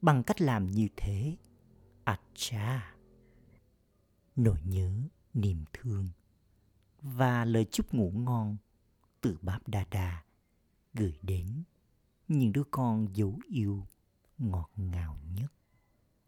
bằng 0.00 0.22
cách 0.22 0.40
làm 0.40 0.70
như 0.70 0.88
thế. 0.96 1.36
À 2.04 2.20
cha 2.34 2.94
nỗi 4.36 4.58
nhớ, 4.64 5.02
niềm 5.34 5.64
thương 5.72 6.08
và 7.02 7.44
lời 7.44 7.66
chúc 7.70 7.94
ngủ 7.94 8.10
ngon 8.10 8.56
từ 9.20 9.38
báp 9.42 9.68
đa 9.68 9.84
đa 9.90 10.24
gửi 10.94 11.18
đến 11.22 11.62
những 12.28 12.52
đứa 12.52 12.64
con 12.70 13.16
dấu 13.16 13.38
yêu 13.48 13.86
ngọt 14.38 14.70
ngào 14.76 15.18
nhất 15.34 15.52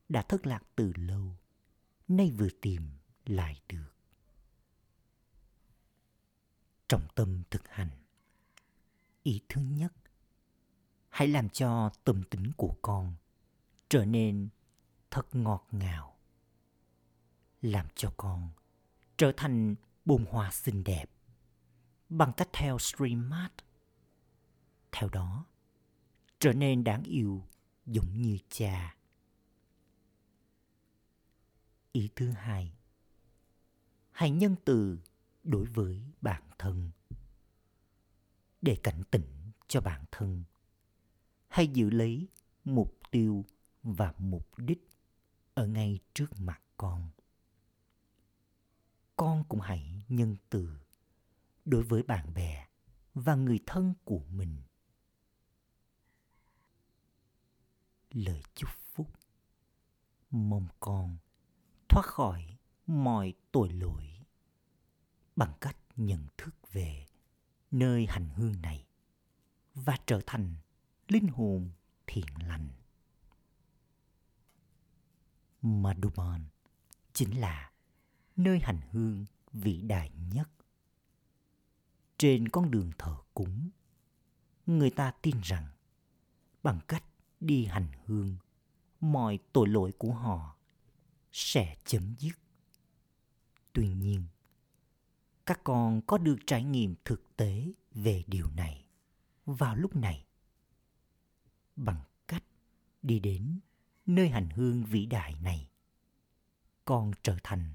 đã 0.09 0.23
thất 0.23 0.47
lạc 0.47 0.63
từ 0.77 0.93
lâu, 0.97 1.37
nay 2.09 2.31
vừa 2.31 2.49
tìm 2.61 2.83
lại 3.27 3.61
được. 3.69 3.93
Trọng 6.89 7.07
tâm 7.15 7.43
thực 7.51 7.69
hành. 7.69 7.91
Ý 9.23 9.41
thứ 9.49 9.61
nhất, 9.61 9.93
hãy 11.09 11.29
làm 11.29 11.49
cho 11.49 11.91
tâm 12.05 12.23
tính 12.31 12.53
của 12.57 12.77
con 12.83 13.15
trở 13.89 14.05
nên 14.05 14.49
thật 15.11 15.35
ngọt 15.35 15.67
ngào. 15.71 16.17
Làm 17.63 17.87
cho 17.95 18.13
con 18.17 18.51
trở 19.17 19.33
thành 19.37 19.75
bông 20.05 20.25
hoa 20.25 20.51
xinh 20.51 20.85
đẹp 20.85 21.11
bằng 22.09 22.33
cách 22.37 22.49
theo 22.53 22.79
streammart 22.79 23.53
theo 24.93 25.09
đó, 25.09 25.47
trở 26.39 26.53
nên 26.53 26.85
đáng 26.85 27.03
yêu 27.03 27.43
giống 27.87 28.23
như 28.23 28.39
cha 28.49 28.97
ý 31.95 32.11
thứ 32.17 32.31
hai. 32.31 32.73
Hãy 34.11 34.31
nhân 34.31 34.57
từ 34.65 34.99
đối 35.45 35.67
với 35.67 36.03
bản 36.21 36.43
thân. 36.59 36.91
Để 38.63 38.77
cảnh 38.83 39.03
tỉnh 39.11 39.51
cho 39.69 39.81
bản 39.81 40.05
thân, 40.11 40.45
hãy 41.49 41.67
giữ 41.67 41.91
lấy 41.91 42.29
mục 42.65 42.99
tiêu 43.11 43.45
và 43.83 44.15
mục 44.19 44.59
đích 44.59 44.89
ở 45.55 45.67
ngay 45.67 45.99
trước 46.15 46.41
mặt 46.41 46.61
con. 46.77 47.11
Con 49.17 49.45
cũng 49.49 49.61
hãy 49.61 50.05
nhân 50.09 50.37
từ 50.51 50.69
đối 51.65 51.83
với 51.83 52.03
bạn 52.03 52.35
bè 52.35 52.67
và 53.15 53.35
người 53.35 53.61
thân 53.67 53.95
của 54.05 54.23
mình. 54.31 54.57
Lời 58.11 58.43
chúc 58.55 58.71
phúc. 58.71 59.11
Mong 60.31 60.67
con 60.81 61.17
thoát 61.95 62.07
khỏi 62.07 62.57
mọi 62.87 63.35
tội 63.53 63.73
lỗi 63.73 64.05
bằng 65.37 65.53
cách 65.61 65.77
nhận 65.97 66.27
thức 66.39 66.55
về 66.73 67.07
nơi 67.71 68.07
hành 68.07 68.29
hương 68.29 68.63
này 68.63 68.87
và 69.75 69.97
trở 70.07 70.21
thành 70.27 70.55
linh 71.09 71.29
hồn 71.29 71.71
thiện 72.07 72.25
lành. 72.49 72.69
Madhuban 75.63 76.45
chính 77.13 77.41
là 77.41 77.71
nơi 78.37 78.59
hành 78.63 78.81
hương 78.91 79.25
vĩ 79.53 79.83
đại 79.83 80.11
nhất. 80.33 80.49
Trên 82.19 82.49
con 82.49 82.71
đường 82.71 82.91
thờ 82.99 83.17
cúng, 83.35 83.71
người 84.67 84.91
ta 84.91 85.13
tin 85.23 85.41
rằng 85.41 85.67
bằng 86.63 86.81
cách 86.89 87.05
đi 87.41 87.65
hành 87.65 87.89
hương, 88.07 88.37
mọi 89.01 89.39
tội 89.53 89.69
lỗi 89.69 89.93
của 89.99 90.13
họ 90.13 90.55
sẽ 91.35 91.77
chấm 91.85 92.15
dứt. 92.19 92.33
Tuy 93.73 93.89
nhiên, 93.89 94.25
các 95.47 95.61
con 95.65 96.01
có 96.07 96.19
được 96.19 96.37
trải 96.47 96.65
nghiệm 96.65 96.95
thực 97.05 97.37
tế 97.37 97.73
về 97.91 98.25
điều 98.27 98.51
này 98.51 98.85
vào 99.47 99.77
lúc 99.77 99.97
này 99.97 100.27
bằng 101.77 102.03
cách 102.29 102.45
đi 103.03 103.19
đến 103.19 103.61
nơi 104.07 104.29
hành 104.29 104.49
hương 104.51 104.85
vĩ 104.85 105.07
đại 105.07 105.35
này 105.43 105.69
con 106.85 107.13
trở 107.23 107.37
thành 107.43 107.73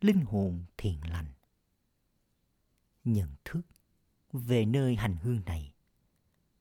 linh 0.00 0.24
hồn 0.24 0.64
thiện 0.76 1.10
lành 1.10 1.32
nhận 3.04 3.34
thức 3.44 3.62
về 4.32 4.64
nơi 4.64 4.96
hành 4.96 5.16
hương 5.16 5.44
này 5.44 5.74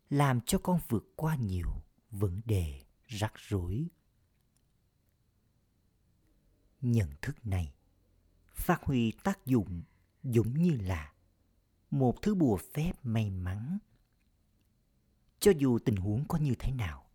làm 0.09 0.41
cho 0.41 0.59
con 0.63 0.79
vượt 0.89 1.03
qua 1.15 1.35
nhiều 1.35 1.71
vấn 2.11 2.41
đề 2.45 2.81
rắc 3.07 3.33
rối 3.37 3.87
nhận 6.81 7.09
thức 7.21 7.47
này. 7.47 7.73
Phát 8.53 8.83
huy 8.83 9.11
tác 9.23 9.45
dụng 9.45 9.81
giống 10.23 10.53
như 10.53 10.71
là 10.71 11.13
một 11.91 12.21
thứ 12.21 12.35
bùa 12.35 12.57
phép 12.73 12.93
may 13.03 13.29
mắn. 13.29 13.77
Cho 15.39 15.51
dù 15.57 15.79
tình 15.79 15.95
huống 15.95 16.27
có 16.27 16.37
như 16.37 16.55
thế 16.59 16.71
nào, 16.71 17.05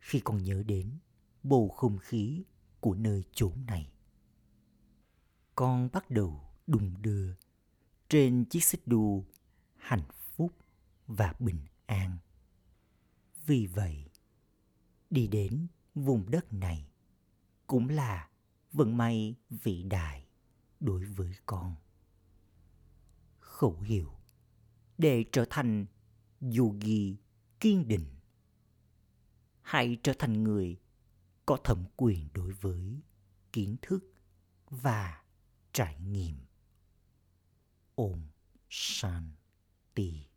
khi 0.00 0.20
con 0.20 0.42
nhớ 0.42 0.62
đến 0.66 0.98
bầu 1.42 1.68
không 1.68 1.98
khí 1.98 2.44
của 2.80 2.94
nơi 2.94 3.24
chốn 3.32 3.52
này, 3.66 3.92
con 5.54 5.88
bắt 5.92 6.10
đầu 6.10 6.40
đùng 6.66 7.02
đưa 7.02 7.34
trên 8.08 8.44
chiếc 8.44 8.64
xích 8.64 8.86
đu 8.86 9.24
hạnh 9.76 10.04
phúc 10.10 10.52
và 11.06 11.34
bình 11.38 11.60
an. 11.86 12.18
Vì 13.46 13.66
vậy, 13.66 14.04
đi 15.10 15.26
đến 15.26 15.66
vùng 15.94 16.30
đất 16.30 16.52
này 16.52 16.90
cũng 17.66 17.88
là 17.88 18.29
vận 18.72 18.96
may 18.96 19.34
vĩ 19.50 19.82
đại 19.82 20.26
đối 20.80 21.04
với 21.04 21.34
con. 21.46 21.76
Khẩu 23.38 23.80
hiệu 23.80 24.12
để 24.98 25.24
trở 25.32 25.44
thành 25.50 25.86
yogi 26.58 27.16
kiên 27.60 27.88
định. 27.88 28.06
Hãy 29.62 29.98
trở 30.02 30.12
thành 30.18 30.42
người 30.42 30.80
có 31.46 31.56
thẩm 31.64 31.84
quyền 31.96 32.28
đối 32.34 32.52
với 32.52 33.00
kiến 33.52 33.76
thức 33.82 34.12
và 34.70 35.22
trải 35.72 36.00
nghiệm. 36.00 36.36
Ôm 37.94 38.22
shanti. 38.68 40.29